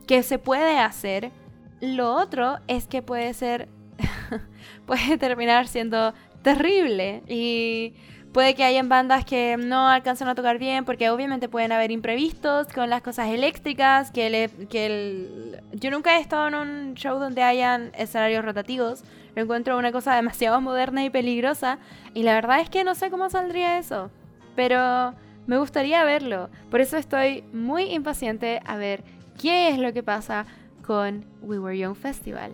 que 0.07 0.23
se 0.23 0.39
puede 0.39 0.79
hacer. 0.79 1.31
Lo 1.79 2.15
otro 2.15 2.57
es 2.67 2.87
que 2.87 3.01
puede 3.01 3.33
ser, 3.33 3.69
puede 4.85 5.17
terminar 5.17 5.67
siendo 5.67 6.13
terrible 6.41 7.23
y 7.27 7.93
Puede 8.37 8.53
que 8.53 8.63
hayan 8.63 8.87
bandas 8.87 9.25
que 9.25 9.57
no 9.57 9.87
alcanzan 9.87 10.27
a 10.27 10.35
tocar 10.35 10.59
bien 10.59 10.85
porque 10.85 11.09
obviamente 11.09 11.49
pueden 11.49 11.71
haber 11.71 11.89
imprevistos 11.89 12.67
con 12.67 12.87
las 12.87 13.01
cosas 13.01 13.29
eléctricas, 13.29 14.11
que, 14.11 14.29
le, 14.29 14.49
que 14.67 14.85
el... 14.85 15.61
yo 15.73 15.89
nunca 15.89 16.17
he 16.17 16.21
estado 16.21 16.47
en 16.47 16.53
un 16.53 16.93
show 16.93 17.17
donde 17.17 17.41
hayan 17.41 17.91
escenarios 17.97 18.45
rotativos. 18.45 19.03
Lo 19.37 19.43
encuentro 19.43 19.77
una 19.77 19.91
cosa 19.91 20.15
demasiado 20.15 20.59
moderna 20.61 21.05
y 21.05 21.11
peligrosa 21.11 21.77
y 22.15 22.23
la 22.23 22.33
verdad 22.33 22.59
es 22.59 22.71
que 22.71 22.83
no 22.83 22.95
sé 22.95 23.11
cómo 23.11 23.29
saldría 23.29 23.77
eso. 23.77 24.09
Pero 24.55 25.13
me 25.45 25.59
gustaría 25.59 26.03
verlo. 26.03 26.49
Por 26.71 26.81
eso 26.81 26.97
estoy 26.97 27.43
muy 27.53 27.83
impaciente 27.83 28.61
a 28.65 28.77
ver 28.77 29.03
qué 29.39 29.69
es 29.69 29.77
lo 29.77 29.93
que 29.93 30.01
pasa 30.01 30.47
con 30.83 31.23
We 31.43 31.59
Were 31.59 31.77
Young 31.77 31.95
Festival. 31.95 32.51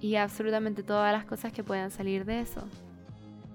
Y 0.00 0.16
absolutamente 0.16 0.82
todas 0.82 1.12
las 1.12 1.24
cosas 1.24 1.52
que 1.52 1.62
puedan 1.62 1.92
salir 1.92 2.24
de 2.24 2.40
eso. 2.40 2.62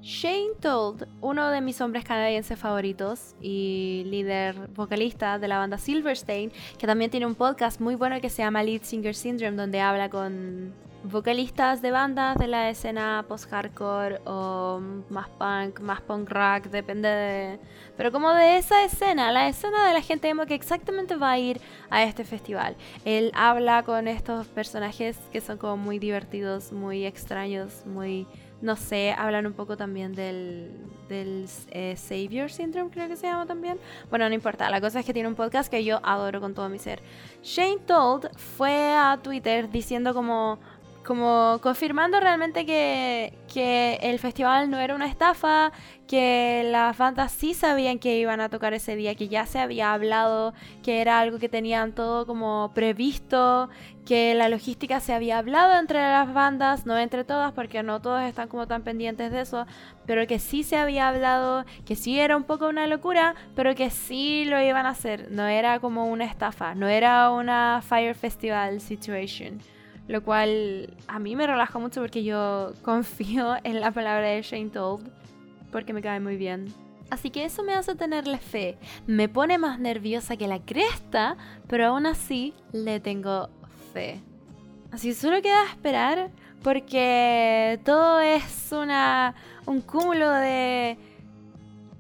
Shane 0.01 0.55
Told, 0.61 1.05
uno 1.19 1.49
de 1.49 1.59
mis 1.59 1.81
hombres 1.81 2.05
canadienses 2.05 2.57
favoritos 2.57 3.35
y 3.41 4.03
líder 4.05 4.69
vocalista 4.69 5.37
de 5.37 5.49
la 5.49 5.57
banda 5.57 5.77
Silverstein, 5.77 6.53
que 6.77 6.87
también 6.87 7.11
tiene 7.11 7.25
un 7.25 7.35
podcast 7.35 7.81
muy 7.81 7.95
bueno 7.95 8.21
que 8.21 8.29
se 8.29 8.41
llama 8.41 8.63
Lead 8.63 8.83
Singer 8.83 9.13
Syndrome, 9.13 9.57
donde 9.57 9.81
habla 9.81 10.09
con 10.09 10.71
vocalistas 11.09 11.81
de 11.81 11.91
bandas 11.91 12.37
de 12.37 12.47
la 12.47 12.69
escena 12.69 13.25
post-hardcore 13.27 14.19
o 14.25 14.81
más 15.09 15.27
punk, 15.29 15.79
más 15.79 16.01
punk 16.01 16.29
rock, 16.29 16.65
depende 16.65 17.07
de... 17.07 17.59
Pero 17.95 18.11
como 18.11 18.31
de 18.33 18.57
esa 18.57 18.83
escena, 18.83 19.31
la 19.31 19.47
escena 19.47 19.87
de 19.87 19.93
la 19.93 20.01
gente 20.01 20.29
emo 20.29 20.45
que 20.45 20.55
exactamente 20.55 21.15
va 21.15 21.31
a 21.31 21.39
ir 21.39 21.61
a 21.89 22.03
este 22.03 22.23
festival. 22.23 22.75
Él 23.05 23.31
habla 23.33 23.83
con 23.83 24.07
estos 24.07 24.47
personajes 24.47 25.17
que 25.31 25.41
son 25.41 25.57
como 25.57 25.77
muy 25.77 25.97
divertidos, 25.97 26.71
muy 26.71 27.05
extraños, 27.05 27.85
muy 27.85 28.27
no 28.61 28.75
sé, 28.75 29.11
hablan 29.11 29.45
un 29.45 29.53
poco 29.53 29.77
también 29.77 30.13
del, 30.13 30.71
del 31.07 31.47
eh, 31.69 31.95
Savior 31.95 32.49
Syndrome, 32.49 32.89
creo 32.89 33.07
que 33.07 33.15
se 33.15 33.27
llama 33.27 33.45
también. 33.45 33.79
Bueno, 34.09 34.27
no 34.27 34.33
importa, 34.33 34.69
la 34.69 34.81
cosa 34.81 34.99
es 34.99 35.05
que 35.05 35.13
tiene 35.13 35.29
un 35.29 35.35
podcast 35.35 35.69
que 35.69 35.83
yo 35.83 35.99
adoro 36.03 36.41
con 36.41 36.55
todo 36.55 36.67
mi 36.67 36.79
ser. 36.79 37.01
Shane 37.43 37.79
Told 37.85 38.35
fue 38.35 38.95
a 38.95 39.19
Twitter 39.21 39.69
diciendo 39.69 40.13
como 40.13 40.59
como 41.07 41.59
confirmando 41.61 42.19
realmente 42.19 42.65
que, 42.65 43.33
que, 43.53 43.97
el 44.01 44.19
festival 44.19 44.69
no 44.69 44.77
era 44.77 44.93
una 44.93 45.07
estafa, 45.07 45.71
que 46.05 46.67
las 46.69 46.97
bandas 46.97 47.31
sí 47.31 47.53
sabían 47.53 47.97
que 47.97 48.19
iban 48.19 48.41
a 48.41 48.49
tocar 48.49 48.73
ese 48.73 48.97
día, 48.97 49.15
que 49.15 49.29
ya 49.29 49.45
se 49.45 49.57
había 49.59 49.93
hablado, 49.93 50.53
que 50.83 50.99
era 50.99 51.21
algo 51.21 51.39
que 51.39 51.47
tenían 51.47 51.93
todo 51.93 52.25
como 52.27 52.71
previsto, 52.75 53.69
que 54.05 54.35
la 54.35 54.49
logística 54.49 54.99
se 54.99 55.13
había 55.13 55.37
hablado 55.37 55.79
entre 55.79 55.99
las 55.99 56.33
bandas, 56.33 56.85
no 56.85 56.97
entre 56.97 57.23
todas, 57.23 57.53
porque 57.53 57.83
no 57.83 58.01
todos 58.01 58.21
están 58.23 58.49
como 58.49 58.67
tan 58.67 58.83
pendientes 58.83 59.31
de 59.31 59.41
eso, 59.41 59.65
pero 60.05 60.27
que 60.27 60.39
sí 60.39 60.63
se 60.63 60.75
había 60.75 61.07
hablado, 61.07 61.63
que 61.85 61.95
sí 61.95 62.19
era 62.19 62.35
un 62.35 62.43
poco 62.43 62.67
una 62.67 62.85
locura, 62.85 63.33
pero 63.55 63.75
que 63.75 63.91
sí 63.91 64.43
lo 64.43 64.59
iban 64.61 64.85
a 64.85 64.89
hacer, 64.89 65.31
no 65.31 65.47
era 65.47 65.79
como 65.79 66.07
una 66.07 66.25
estafa, 66.25 66.75
no 66.75 66.89
era 66.89 67.31
una 67.31 67.81
Fire 67.81 68.13
Festival 68.13 68.81
situation. 68.81 69.61
Lo 70.07 70.23
cual 70.23 70.93
a 71.07 71.19
mí 71.19 71.35
me 71.35 71.47
relaja 71.47 71.79
mucho 71.79 72.01
porque 72.01 72.23
yo 72.23 72.73
confío 72.81 73.55
en 73.63 73.79
la 73.79 73.91
palabra 73.91 74.27
de 74.27 74.41
Shane 74.41 74.69
Told. 74.69 75.09
Porque 75.71 75.93
me 75.93 76.01
cae 76.01 76.19
muy 76.19 76.37
bien. 76.37 76.73
Así 77.09 77.29
que 77.29 77.45
eso 77.45 77.63
me 77.63 77.73
hace 77.73 77.95
tenerle 77.95 78.37
fe. 78.37 78.77
Me 79.05 79.29
pone 79.29 79.57
más 79.57 79.79
nerviosa 79.79 80.35
que 80.35 80.47
la 80.47 80.59
cresta, 80.59 81.37
pero 81.67 81.87
aún 81.87 82.05
así 82.05 82.53
le 82.73 82.99
tengo 82.99 83.49
fe. 83.93 84.21
Así 84.91 85.13
solo 85.13 85.41
queda 85.41 85.63
esperar 85.65 86.31
porque 86.63 87.79
todo 87.85 88.19
es 88.19 88.71
una, 88.71 89.35
un 89.65 89.81
cúmulo 89.81 90.29
de 90.31 90.97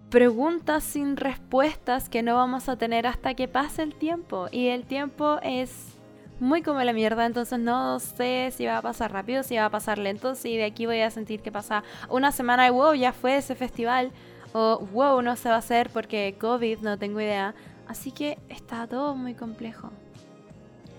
preguntas 0.09 0.83
sin 0.83 1.17
respuestas 1.17 2.09
que 2.09 2.23
no 2.23 2.35
vamos 2.35 2.69
a 2.69 2.77
tener 2.77 3.07
hasta 3.07 3.33
que 3.33 3.47
pase 3.47 3.83
el 3.83 3.93
tiempo. 3.93 4.47
Y 4.51 4.67
el 4.67 4.85
tiempo 4.85 5.39
es 5.41 5.96
muy 6.39 6.61
como 6.61 6.81
la 6.83 6.93
mierda, 6.93 7.25
entonces 7.25 7.59
no 7.59 7.99
sé 7.99 8.51
si 8.55 8.65
va 8.65 8.77
a 8.77 8.81
pasar 8.81 9.11
rápido, 9.11 9.43
si 9.43 9.55
va 9.55 9.65
a 9.65 9.69
pasar 9.69 9.97
lento, 9.97 10.35
si 10.35 10.57
de 10.57 10.65
aquí 10.65 10.85
voy 10.85 11.01
a 11.01 11.09
sentir 11.09 11.41
que 11.41 11.51
pasa 11.51 11.83
una 12.09 12.31
semana 12.31 12.67
y 12.67 12.69
wow, 12.69 12.93
ya 12.93 13.11
fue 13.11 13.37
ese 13.37 13.55
festival, 13.55 14.11
o 14.53 14.79
wow, 14.91 15.21
no 15.21 15.35
se 15.35 15.49
va 15.49 15.55
a 15.55 15.59
hacer 15.59 15.89
porque 15.89 16.35
COVID, 16.39 16.79
no 16.79 16.97
tengo 16.97 17.19
idea. 17.19 17.53
Así 17.87 18.11
que 18.11 18.37
está 18.49 18.85
todo 18.87 19.15
muy 19.15 19.33
complejo. 19.33 19.91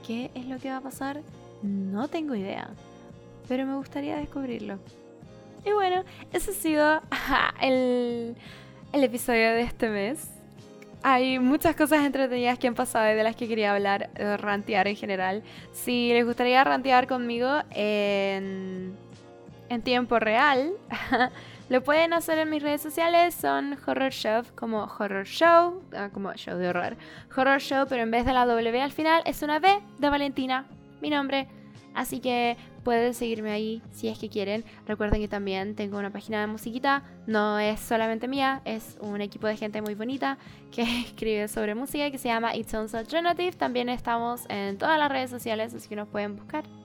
¿Qué 0.06 0.30
es 0.34 0.46
lo 0.46 0.58
que 0.58 0.70
va 0.70 0.78
a 0.78 0.80
pasar? 0.80 1.20
No 1.62 2.08
tengo 2.08 2.34
idea, 2.34 2.70
pero 3.46 3.66
me 3.66 3.76
gustaría 3.76 4.16
descubrirlo. 4.16 4.78
Y 5.64 5.72
bueno, 5.72 6.04
ese 6.32 6.50
ha 6.50 6.54
sido 6.54 7.02
el, 7.60 8.36
el 8.92 9.04
episodio 9.04 9.50
de 9.50 9.62
este 9.62 9.88
mes 9.88 10.37
hay 11.02 11.38
muchas 11.38 11.76
cosas 11.76 12.04
entretenidas 12.04 12.58
que 12.58 12.66
han 12.66 12.74
pasado 12.74 13.10
y 13.12 13.16
de 13.16 13.22
las 13.22 13.36
que 13.36 13.48
quería 13.48 13.74
hablar, 13.74 14.10
eh, 14.14 14.36
rantear 14.36 14.88
en 14.88 14.96
general. 14.96 15.42
Si 15.72 16.12
les 16.12 16.24
gustaría 16.24 16.62
rantear 16.64 17.06
conmigo 17.06 17.62
en, 17.70 18.96
en 19.68 19.82
tiempo 19.82 20.18
real, 20.18 20.72
lo 21.68 21.82
pueden 21.82 22.12
hacer 22.12 22.38
en 22.38 22.50
mis 22.50 22.62
redes 22.62 22.80
sociales. 22.80 23.34
Son 23.34 23.76
Horror 23.86 24.12
Show, 24.12 24.42
como 24.54 24.84
Horror 24.84 25.26
Show, 25.26 25.82
ah, 25.96 26.10
como 26.12 26.32
show 26.34 26.56
de 26.56 26.68
horror. 26.68 26.96
Horror 27.36 27.60
Show, 27.60 27.86
pero 27.88 28.02
en 28.02 28.10
vez 28.10 28.24
de 28.24 28.32
la 28.32 28.46
W 28.46 28.80
al 28.80 28.92
final 28.92 29.22
es 29.24 29.42
una 29.42 29.58
B 29.58 29.80
de 29.98 30.10
Valentina, 30.10 30.66
mi 31.00 31.10
nombre. 31.10 31.48
Así 31.94 32.20
que 32.20 32.56
pueden 32.84 33.14
seguirme 33.14 33.50
ahí 33.50 33.82
si 33.90 34.08
es 34.08 34.18
que 34.18 34.28
quieren. 34.28 34.64
Recuerden 34.86 35.20
que 35.20 35.28
también 35.28 35.74
tengo 35.74 35.98
una 35.98 36.10
página 36.10 36.40
de 36.40 36.46
musiquita. 36.46 37.02
No 37.26 37.58
es 37.58 37.80
solamente 37.80 38.28
mía, 38.28 38.62
es 38.64 38.96
un 39.00 39.20
equipo 39.20 39.46
de 39.46 39.56
gente 39.56 39.82
muy 39.82 39.94
bonita 39.94 40.38
que 40.70 40.82
escribe 41.06 41.48
sobre 41.48 41.74
música 41.74 42.10
que 42.10 42.18
se 42.18 42.28
llama 42.28 42.54
It 42.54 42.68
Sounds 42.68 42.94
Alternative. 42.94 43.52
También 43.52 43.88
estamos 43.88 44.46
en 44.48 44.78
todas 44.78 44.98
las 44.98 45.10
redes 45.10 45.30
sociales, 45.30 45.74
así 45.74 45.88
que 45.88 45.96
nos 45.96 46.08
pueden 46.08 46.36
buscar. 46.36 46.77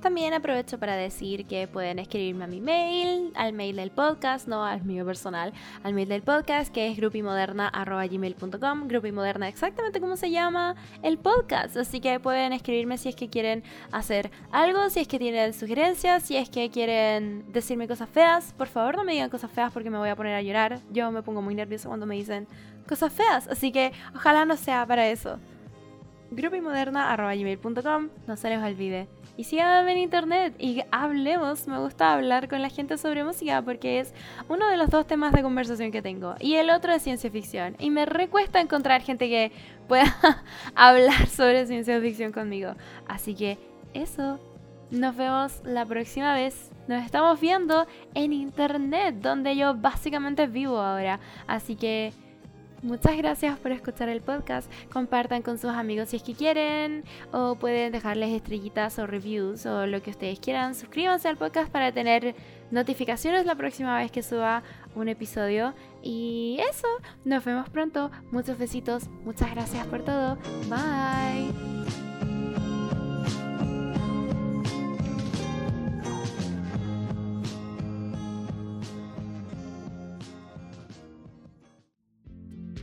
También 0.00 0.32
aprovecho 0.32 0.78
para 0.78 0.94
decir 0.94 1.44
que 1.46 1.66
pueden 1.66 1.98
escribirme 1.98 2.44
a 2.44 2.46
mi 2.46 2.60
mail, 2.60 3.32
al 3.34 3.52
mail 3.52 3.74
del 3.74 3.90
podcast, 3.90 4.46
no 4.46 4.64
al 4.64 4.84
mío 4.84 5.04
personal, 5.04 5.52
al 5.82 5.92
mail 5.92 6.08
del 6.08 6.22
podcast 6.22 6.72
que 6.72 6.86
es 6.88 6.96
grupimoderna.gmail.com, 6.96 8.86
grupimoderna 8.86 9.48
exactamente 9.48 10.00
como 10.00 10.16
se 10.16 10.30
llama 10.30 10.76
el 11.02 11.18
podcast, 11.18 11.76
así 11.76 12.00
que 12.00 12.20
pueden 12.20 12.52
escribirme 12.52 12.96
si 12.96 13.08
es 13.08 13.16
que 13.16 13.28
quieren 13.28 13.64
hacer 13.90 14.30
algo, 14.52 14.88
si 14.88 15.00
es 15.00 15.08
que 15.08 15.18
tienen 15.18 15.52
sugerencias, 15.52 16.22
si 16.22 16.36
es 16.36 16.48
que 16.48 16.70
quieren 16.70 17.50
decirme 17.52 17.88
cosas 17.88 18.08
feas, 18.08 18.54
por 18.56 18.68
favor 18.68 18.98
no 18.98 19.04
me 19.04 19.14
digan 19.14 19.30
cosas 19.30 19.50
feas 19.50 19.72
porque 19.72 19.90
me 19.90 19.98
voy 19.98 20.10
a 20.10 20.16
poner 20.16 20.36
a 20.36 20.42
llorar, 20.42 20.78
yo 20.92 21.10
me 21.10 21.24
pongo 21.24 21.42
muy 21.42 21.56
nerviosa 21.56 21.88
cuando 21.88 22.06
me 22.06 22.14
dicen 22.14 22.46
cosas 22.88 23.12
feas, 23.12 23.48
así 23.48 23.72
que 23.72 23.92
ojalá 24.14 24.44
no 24.44 24.56
sea 24.56 24.86
para 24.86 25.08
eso. 25.08 25.40
grupimoderna.gmail.com, 26.30 28.10
no 28.28 28.36
se 28.36 28.48
les 28.48 28.62
olvide. 28.62 29.17
Y 29.38 29.44
síganme 29.44 29.92
en 29.92 29.98
internet 29.98 30.56
y 30.58 30.82
hablemos. 30.90 31.68
Me 31.68 31.78
gusta 31.78 32.12
hablar 32.12 32.48
con 32.48 32.60
la 32.60 32.70
gente 32.70 32.98
sobre 32.98 33.22
música 33.22 33.62
porque 33.62 34.00
es 34.00 34.12
uno 34.48 34.66
de 34.68 34.76
los 34.76 34.90
dos 34.90 35.06
temas 35.06 35.32
de 35.32 35.42
conversación 35.42 35.92
que 35.92 36.02
tengo. 36.02 36.34
Y 36.40 36.56
el 36.56 36.70
otro 36.70 36.92
es 36.92 37.02
ciencia 37.02 37.30
ficción. 37.30 37.76
Y 37.78 37.90
me 37.90 38.04
recuesta 38.04 38.60
encontrar 38.60 39.00
gente 39.00 39.28
que 39.28 39.52
pueda 39.86 40.12
hablar 40.74 41.28
sobre 41.28 41.68
ciencia 41.68 42.00
ficción 42.00 42.32
conmigo. 42.32 42.74
Así 43.06 43.36
que 43.36 43.58
eso. 43.94 44.40
Nos 44.90 45.14
vemos 45.16 45.62
la 45.64 45.86
próxima 45.86 46.34
vez. 46.34 46.72
Nos 46.88 47.04
estamos 47.04 47.40
viendo 47.40 47.86
en 48.14 48.32
internet, 48.32 49.14
donde 49.20 49.54
yo 49.54 49.72
básicamente 49.74 50.48
vivo 50.48 50.80
ahora. 50.80 51.20
Así 51.46 51.76
que 51.76 52.12
Muchas 52.82 53.16
gracias 53.16 53.58
por 53.58 53.72
escuchar 53.72 54.08
el 54.08 54.20
podcast. 54.20 54.70
Compartan 54.92 55.42
con 55.42 55.58
sus 55.58 55.70
amigos 55.70 56.10
si 56.10 56.16
es 56.16 56.22
que 56.22 56.34
quieren 56.34 57.04
o 57.32 57.56
pueden 57.56 57.92
dejarles 57.92 58.30
estrellitas 58.30 58.98
o 58.98 59.06
reviews 59.06 59.66
o 59.66 59.86
lo 59.86 60.00
que 60.02 60.10
ustedes 60.10 60.38
quieran. 60.38 60.74
Suscríbanse 60.74 61.28
al 61.28 61.36
podcast 61.36 61.70
para 61.70 61.92
tener 61.92 62.36
notificaciones 62.70 63.46
la 63.46 63.56
próxima 63.56 63.98
vez 63.98 64.12
que 64.12 64.22
suba 64.22 64.62
un 64.94 65.08
episodio. 65.08 65.74
Y 66.02 66.58
eso, 66.70 66.88
nos 67.24 67.44
vemos 67.44 67.68
pronto. 67.68 68.10
Muchos 68.30 68.58
besitos. 68.58 69.08
Muchas 69.24 69.50
gracias 69.50 69.86
por 69.86 70.04
todo. 70.04 70.36
Bye. 70.68 72.07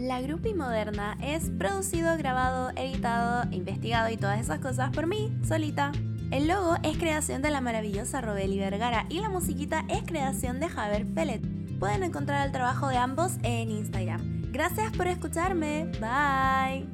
La 0.06 0.22
Grupi 0.22 0.54
Moderna 0.54 1.18
es 1.20 1.50
producido, 1.50 2.16
grabado, 2.16 2.70
editado, 2.76 3.52
investigado 3.52 4.12
y 4.12 4.18
todas 4.18 4.40
esas 4.40 4.60
cosas 4.60 4.92
por 4.92 5.08
mí, 5.08 5.36
solita. 5.44 5.92
El 6.30 6.48
logo 6.48 6.76
es 6.84 7.00
creación 7.00 7.42
de 7.42 7.50
la 7.50 7.60
maravillosa 7.60 8.22
Robeli 8.22 8.60
Vergara 8.60 9.08
y 9.10 9.20
la 9.20 9.30
musiquita 9.30 9.84
es 9.90 10.04
creación 10.04 10.60
de 10.60 10.70
Javier 10.70 11.08
Pellet. 11.08 11.42
Pueden 11.80 12.04
encontrar 12.04 12.46
el 12.46 12.52
trabajo 12.52 12.88
de 12.90 12.98
ambos 12.98 13.38
en 13.42 13.72
Instagram. 13.72 14.52
Gracias 14.52 14.96
por 14.96 15.08
escucharme. 15.08 15.86
Bye. 16.00 16.88